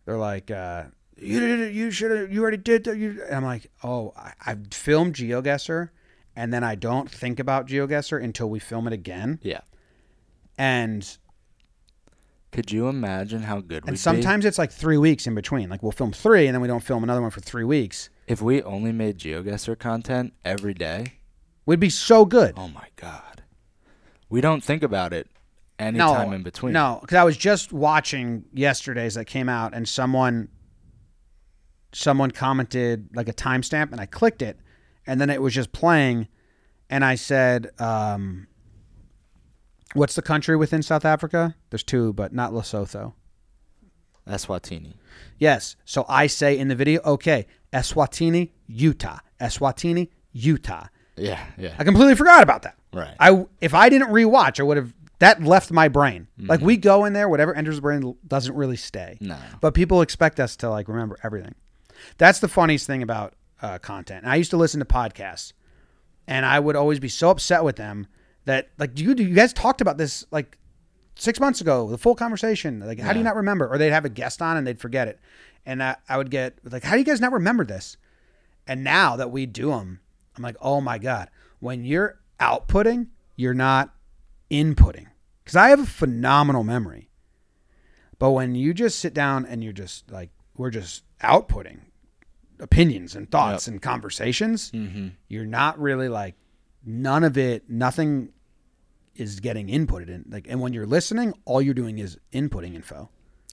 [0.04, 0.84] they're like, uh,
[1.16, 1.72] "You did it.
[1.72, 2.32] You should have.
[2.32, 3.24] You already did that." You.
[3.26, 5.88] And I'm like, "Oh, I, I've filmed GeoGuessr,
[6.36, 9.62] and then I don't think about GeoGuessr until we film it again." Yeah.
[10.56, 11.18] And
[12.52, 15.68] Could you imagine how good we'd and be sometimes it's like three weeks in between.
[15.68, 18.08] Like we'll film three, and then we don't film another one for three weeks.
[18.28, 21.14] if we only made GeoGuessr content every day?
[21.66, 22.54] We'd be so good.
[22.56, 23.37] Oh my god.
[24.30, 25.28] We don't think about it
[25.78, 26.72] anytime in between.
[26.72, 30.48] No, because I was just watching yesterday's that came out, and someone
[31.92, 34.58] someone commented like a timestamp, and I clicked it,
[35.06, 36.28] and then it was just playing,
[36.90, 38.46] and I said, um,
[39.94, 43.14] "What's the country within South Africa?" There's two, but not Lesotho.
[44.28, 44.94] Eswatini.
[45.38, 45.76] Yes.
[45.84, 49.18] So I say in the video, okay, Eswatini, Utah.
[49.40, 50.88] Eswatini, Utah.
[51.16, 51.74] Yeah, yeah.
[51.78, 52.77] I completely forgot about that.
[52.92, 53.14] Right.
[53.20, 56.28] I if I didn't rewatch, I would have That left my brain.
[56.38, 59.18] Like we go in there, whatever enters the brain doesn't really stay.
[59.20, 59.36] No.
[59.60, 61.54] But people expect us to like remember everything.
[62.18, 64.22] That's the funniest thing about uh, content.
[64.22, 65.52] And I used to listen to podcasts,
[66.28, 68.06] and I would always be so upset with them
[68.44, 70.56] that like you you guys talked about this like
[71.16, 72.78] six months ago, the full conversation.
[72.80, 73.66] Like, how do you not remember?
[73.68, 75.18] Or they'd have a guest on and they'd forget it,
[75.66, 77.96] and I, I would get like, how do you guys not remember this?
[78.68, 79.98] And now that we do them,
[80.36, 81.28] I'm like, oh my god,
[81.58, 83.94] when you're outputting, you're not
[84.50, 85.06] inputting
[85.44, 87.08] because I have a phenomenal memory.
[88.18, 91.78] But when you just sit down and you're just like, we're just outputting
[92.58, 95.08] opinions and thoughts and conversations, Mm-hmm.
[95.28, 96.34] you're not really like,
[96.84, 98.30] none of it, nothing
[99.14, 100.24] is getting inputted in.
[100.28, 103.08] Like, and when you're listening, all you're doing is inputting info.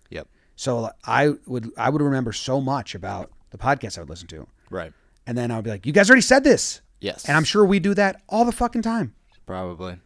[0.10, 0.28] Yep.
[0.56, 4.48] So I would, I would remember so much about the podcast I would listen to.
[4.70, 4.94] Right.
[5.28, 6.82] And then I would be like, you guys already said this.
[7.00, 7.28] Yes.
[7.28, 9.14] And I'm sure we do that all the fucking time
[9.46, 9.98] probably.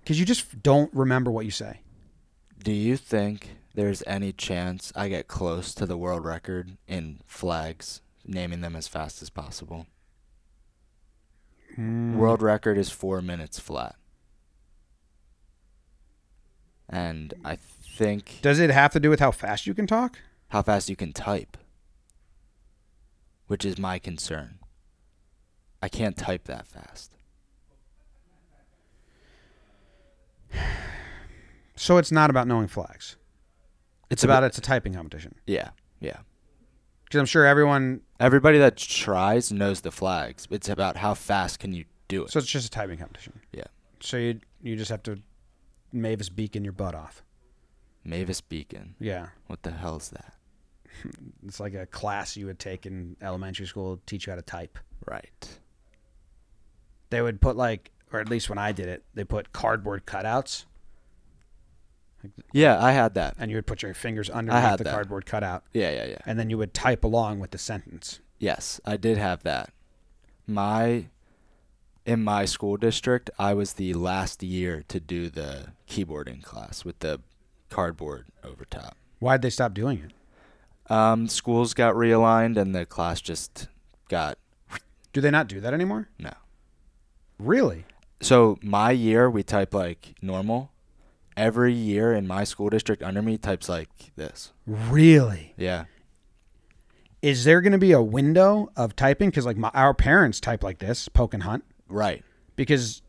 [0.00, 1.80] because you just don't remember what you say.
[2.62, 8.00] Do you think there's any chance I get close to the world record in flags,
[8.26, 9.86] naming them as fast as possible?
[11.76, 12.16] Hmm.
[12.16, 13.96] World record is four minutes flat.
[16.88, 20.18] And I think Does it have to do with how fast you can talk?
[20.48, 21.56] how fast you can type,
[23.48, 24.58] which is my concern.
[25.84, 27.14] I can't type that fast.
[31.76, 33.16] So it's not about knowing flags.
[34.08, 35.34] It's a about bit- it's a typing competition.
[35.46, 35.70] Yeah,
[36.00, 36.20] yeah.
[37.04, 38.00] Because I'm sure everyone.
[38.18, 40.48] Everybody that tries knows the flags.
[40.50, 42.30] It's about how fast can you do it.
[42.30, 43.40] So it's just a typing competition.
[43.52, 43.64] Yeah.
[44.00, 45.18] So you you just have to
[45.92, 47.22] Mavis beacon your butt off.
[48.04, 48.94] Mavis Beacon.
[48.98, 49.28] Yeah.
[49.48, 50.32] What the hell is that?
[51.46, 54.78] It's like a class you would take in elementary school, teach you how to type.
[55.06, 55.58] Right.
[57.14, 60.64] They would put like, or at least when I did it, they put cardboard cutouts,
[62.52, 63.36] Yeah, I had that.
[63.38, 64.92] and you would put your fingers underneath the that.
[64.92, 66.18] cardboard cutout, Yeah, yeah, yeah.
[66.26, 68.18] and then you would type along with the sentence.
[68.40, 69.70] Yes, I did have that.
[70.46, 71.06] My
[72.04, 76.98] in my school district, I was the last year to do the keyboarding class with
[76.98, 77.20] the
[77.70, 78.96] cardboard over top.
[79.20, 80.92] Why'd they stop doing it?
[80.92, 83.68] Um, schools got realigned and the class just
[84.08, 84.36] got
[85.12, 86.08] Do they not do that anymore?
[86.18, 86.32] no.
[87.38, 87.84] Really?
[88.20, 90.70] So my year we type like normal.
[91.36, 94.52] Every year in my school district under me types like this.
[94.66, 95.52] Really?
[95.56, 95.84] Yeah.
[97.22, 99.30] Is there going to be a window of typing?
[99.30, 102.22] Because like my, our parents type like this, poke and hunt, Right.
[102.54, 103.02] because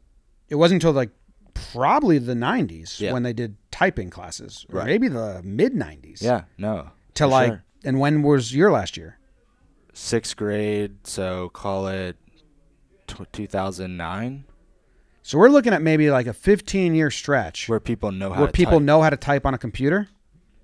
[0.50, 1.12] it wasn't until like
[1.54, 3.14] probably the 90s Yeah.
[3.14, 4.88] when they did typing classes, or Right.
[4.88, 6.22] maybe the mid 90s.
[6.22, 6.90] Yeah, no.
[7.16, 7.64] To like, sure.
[7.84, 9.18] and when was your last year?
[9.98, 12.18] sixth grade, so call it
[13.08, 14.46] tw 2009,
[15.22, 18.48] So we're looking at maybe like a 15 year stretch where people know how where
[18.48, 18.82] to people type.
[18.84, 20.08] know how to type on a computer.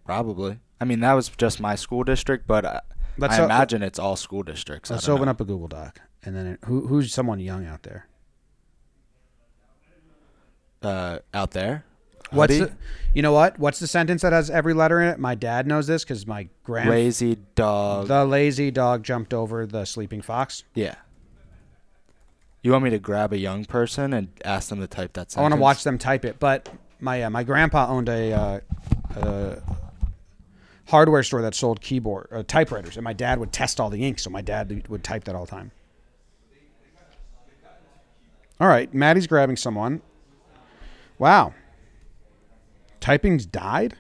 [0.06, 0.60] Probably.
[0.80, 2.82] I mean, that was just my school district, but I,
[3.18, 4.90] Let's I o- imagine it's all school districts.
[4.90, 5.32] Let's open know.
[5.32, 8.08] up a Google Doc, and then it, who, who's someone young out there?
[10.82, 11.86] uh, out there.
[12.32, 12.72] What's the,
[13.14, 13.60] you know what?
[13.60, 15.20] What's the sentence that has every letter in it?
[15.20, 18.08] My dad knows this because my grand lazy dog?
[18.08, 20.64] the lazy dog jumped over the sleeping fox.
[20.74, 20.96] yeah.
[22.64, 25.38] You want me to grab a young person and ask them to type that sentence?
[25.38, 28.60] I want to watch them type it, but my uh, my grandpa owned a, uh,
[29.16, 29.62] a
[30.88, 34.20] hardware store that sold keyboard uh, typewriters, and my dad would test all the ink,
[34.20, 35.72] so my dad would type that all the time.
[38.60, 40.04] All right, Matty's grabbing someone.
[41.18, 41.56] Wow,
[43.00, 43.96] typing's died.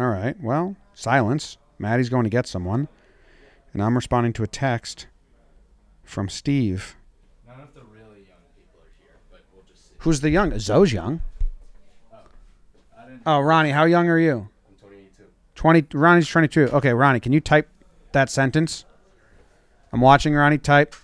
[0.00, 0.34] All right.
[0.40, 1.58] Well, silence.
[1.78, 2.88] Matty's going to get someone.
[3.74, 5.06] And I'm responding to a text
[6.04, 6.96] from Steve.
[7.46, 9.94] None of the really young people are here, but we'll just see.
[9.98, 10.58] Who's the young?
[10.58, 11.20] Zoe's young.
[12.10, 12.18] Oh,
[13.26, 14.48] oh Ronnie, how young are you?
[14.66, 15.24] I'm 22.
[15.54, 15.86] 20.
[15.92, 16.68] Ronnie's 22.
[16.68, 17.68] Okay, Ronnie, can you type
[18.12, 18.86] that sentence?
[19.92, 20.96] I'm watching Ronnie type.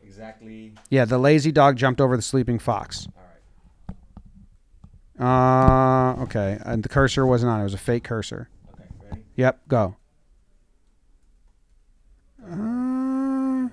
[0.00, 0.74] Exactly.
[0.90, 3.08] Yeah, the lazy dog jumped over the sleeping fox.
[5.20, 6.14] All right.
[6.18, 6.58] Uh, okay.
[6.64, 7.60] And the cursor wasn't on.
[7.60, 8.48] It was a fake cursor.
[8.74, 9.22] Okay, ready?
[9.36, 9.96] Yep, go.
[12.50, 13.68] Uh,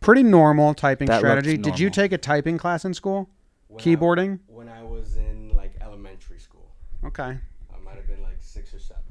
[0.00, 1.52] pretty normal typing That strategy.
[1.52, 1.94] looked Did you normal.
[1.94, 3.28] take a typing class in school?
[3.68, 4.38] When Keyboarding?
[4.38, 6.72] I, when I was in like elementary school,
[7.04, 7.22] Okay.
[7.22, 9.02] I might have been like six or seven.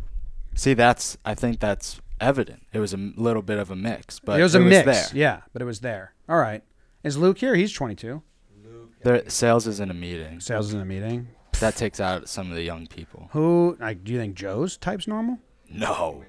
[0.56, 1.18] See, that's.
[1.24, 2.64] I think that's evident.
[2.74, 4.86] It was a m- little bit of a mix, but it was a mix.
[4.86, 5.06] there.
[5.18, 6.14] Yeah, but it was there.
[6.28, 6.64] All right.
[7.04, 7.56] Is Luke here?
[7.56, 8.22] He's 22.
[8.64, 8.92] Luke.
[9.04, 10.40] There, sales is in a meeting.
[10.40, 11.28] Sales is in a meeting.
[11.60, 13.30] That takes out some of the young people.
[13.34, 13.78] Who?
[13.80, 15.40] Like, do you think Joe's types normal?
[15.72, 16.24] No.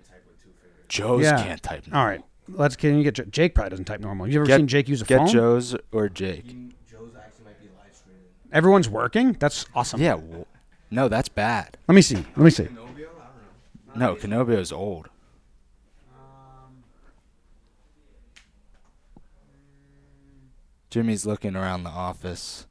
[0.89, 1.43] Joe's Yeah.
[1.43, 1.87] can't type.
[1.87, 2.01] Normal.
[2.01, 2.25] All right.
[2.49, 2.77] Let's.
[2.77, 3.55] Can you get Jo- Jake?
[3.55, 4.27] Probably doesn't type normal.
[4.27, 5.27] You ever Get- seen Jake use a Get phone?
[5.29, 6.47] Joe's or Jake.
[6.91, 8.23] Joe's actually might be live streaming.
[8.53, 9.35] Everyone's working.
[9.35, 10.01] That's awesome.
[10.01, 10.13] Yeah.
[10.17, 10.47] w-
[10.91, 11.77] No, that's bad.
[11.89, 12.17] Let me see.
[12.17, 12.63] Let me see.
[12.75, 13.11] Novio?
[13.21, 14.07] I don't know.
[14.07, 15.11] No, Canobio's old.
[20.99, 22.67] Jimmy's looking around the office.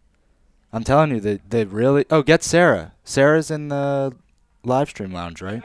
[0.73, 2.03] I'm telling you, they they really.
[2.11, 2.91] Oh, get Sarah.
[3.05, 4.13] Sarah's in the
[4.65, 5.63] live stream lounge, right?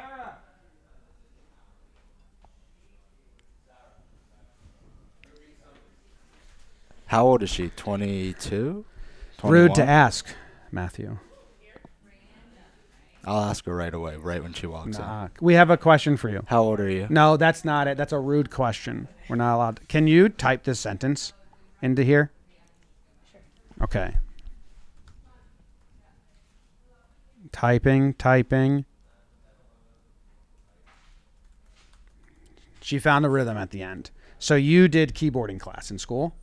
[7.06, 7.70] How old is she?
[7.70, 8.84] 22?
[9.42, 10.28] Rude to ask,
[10.70, 11.18] Matthew.
[13.24, 15.30] I'll ask her right away, right when she walks in.
[15.40, 16.44] We have a question for you.
[16.46, 17.08] How old are you?
[17.10, 17.96] No, that's not it.
[17.96, 19.08] That's a rude question.
[19.28, 19.76] We're not allowed.
[19.78, 19.84] To.
[19.86, 21.32] Can you type this sentence
[21.82, 22.30] into here?
[23.82, 24.16] Okay.
[27.50, 28.84] Typing, typing.
[32.80, 34.10] She found the rhythm at the end.
[34.38, 36.34] So you did keyboarding class in school?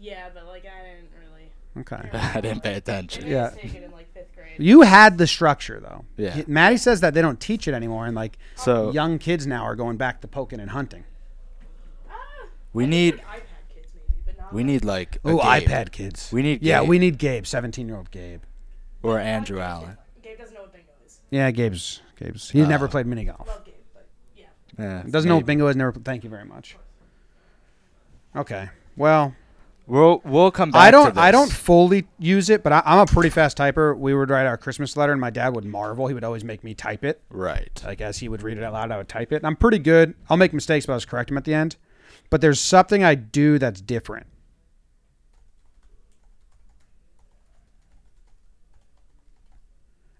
[0.00, 1.50] Yeah, but like I didn't really.
[1.78, 2.10] Okay.
[2.34, 3.26] I didn't pay attention.
[3.26, 3.50] Yeah.
[3.50, 4.56] Take it in like fifth grade.
[4.58, 6.04] You had the structure though.
[6.16, 6.42] Yeah.
[6.46, 9.76] Matty says that they don't teach it anymore and like So young kids now are
[9.76, 11.04] going back to poking and hunting.
[12.10, 12.14] Ah,
[12.72, 13.22] we I need
[14.52, 16.30] we need like a Oh, Gabe iPad kids.
[16.32, 16.88] We need Yeah, Gabe.
[16.88, 18.42] we need Gabe, 17-year-old Gabe.
[19.02, 19.96] or Andrew Allen.
[20.22, 21.20] Gabe doesn't know what bingo is.
[21.30, 22.50] Yeah, Gabe's Gabe's.
[22.50, 23.46] He's never Uh, played mini golf.
[23.46, 24.44] Love Gabe, but yeah.
[24.78, 25.46] Yeah, Doesn't know what maybe.
[25.58, 25.76] bingo is.
[25.76, 25.92] Never.
[25.92, 26.76] Thank you very much.
[28.34, 28.68] Okay.
[28.96, 29.34] Well,
[29.88, 30.82] We'll we'll come back.
[30.82, 31.16] I to don't.
[31.16, 31.38] I this.
[31.40, 33.96] don't fully use it, but I, I'm a pretty fast typer.
[33.96, 36.08] We would write our Christmas letter, and my dad would marvel.
[36.08, 37.20] He would always make me type it.
[37.30, 37.70] Right.
[37.84, 39.36] Like as he would read it out loud, I would type it.
[39.36, 40.14] And I'm pretty good.
[40.28, 41.76] I'll make mistakes, but I was correct them at the end.
[42.30, 44.26] But there's something I do that's different.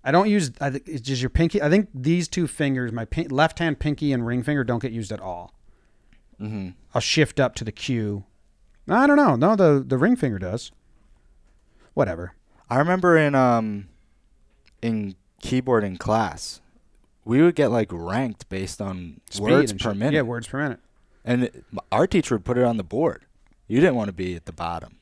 [0.06, 0.52] I don't use.
[0.60, 1.60] I think it's just your pinky.
[1.60, 4.92] I think these two fingers, my pin, left hand pinky and ring finger, don't get
[4.92, 5.52] used at all.
[6.38, 8.24] hmm I'll shift up to the Q.
[8.88, 9.34] I don't know.
[9.36, 10.70] No, the the ring finger does.
[11.94, 12.34] Whatever.
[12.70, 13.88] I remember in um
[14.82, 16.60] in keyboarding class,
[17.24, 19.96] we would get like ranked based on Speed words per shit.
[19.96, 20.14] minute.
[20.14, 20.80] Yeah, words per minute.
[21.24, 23.24] and it- our teacher would put it on the board.
[23.66, 24.96] You didn't want to be at the bottom.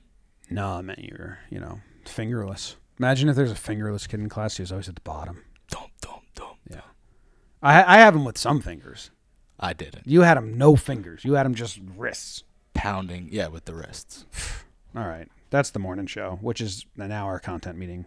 [0.51, 2.77] No, I meant you're, you know, fingerless.
[2.99, 5.45] Imagine if there's a fingerless kid in class who's always at the bottom.
[5.69, 6.57] Dum dum dum.
[6.71, 6.81] Yeah.
[7.63, 9.11] I I have him with some fingers.
[9.59, 10.07] I didn't.
[10.07, 11.25] You had him no fingers.
[11.25, 12.43] You had him just wrists.
[12.75, 14.27] Pounding, yeah, with the wrists.
[14.97, 15.29] All right.
[15.51, 18.07] That's the morning show, which is an hour content meeting.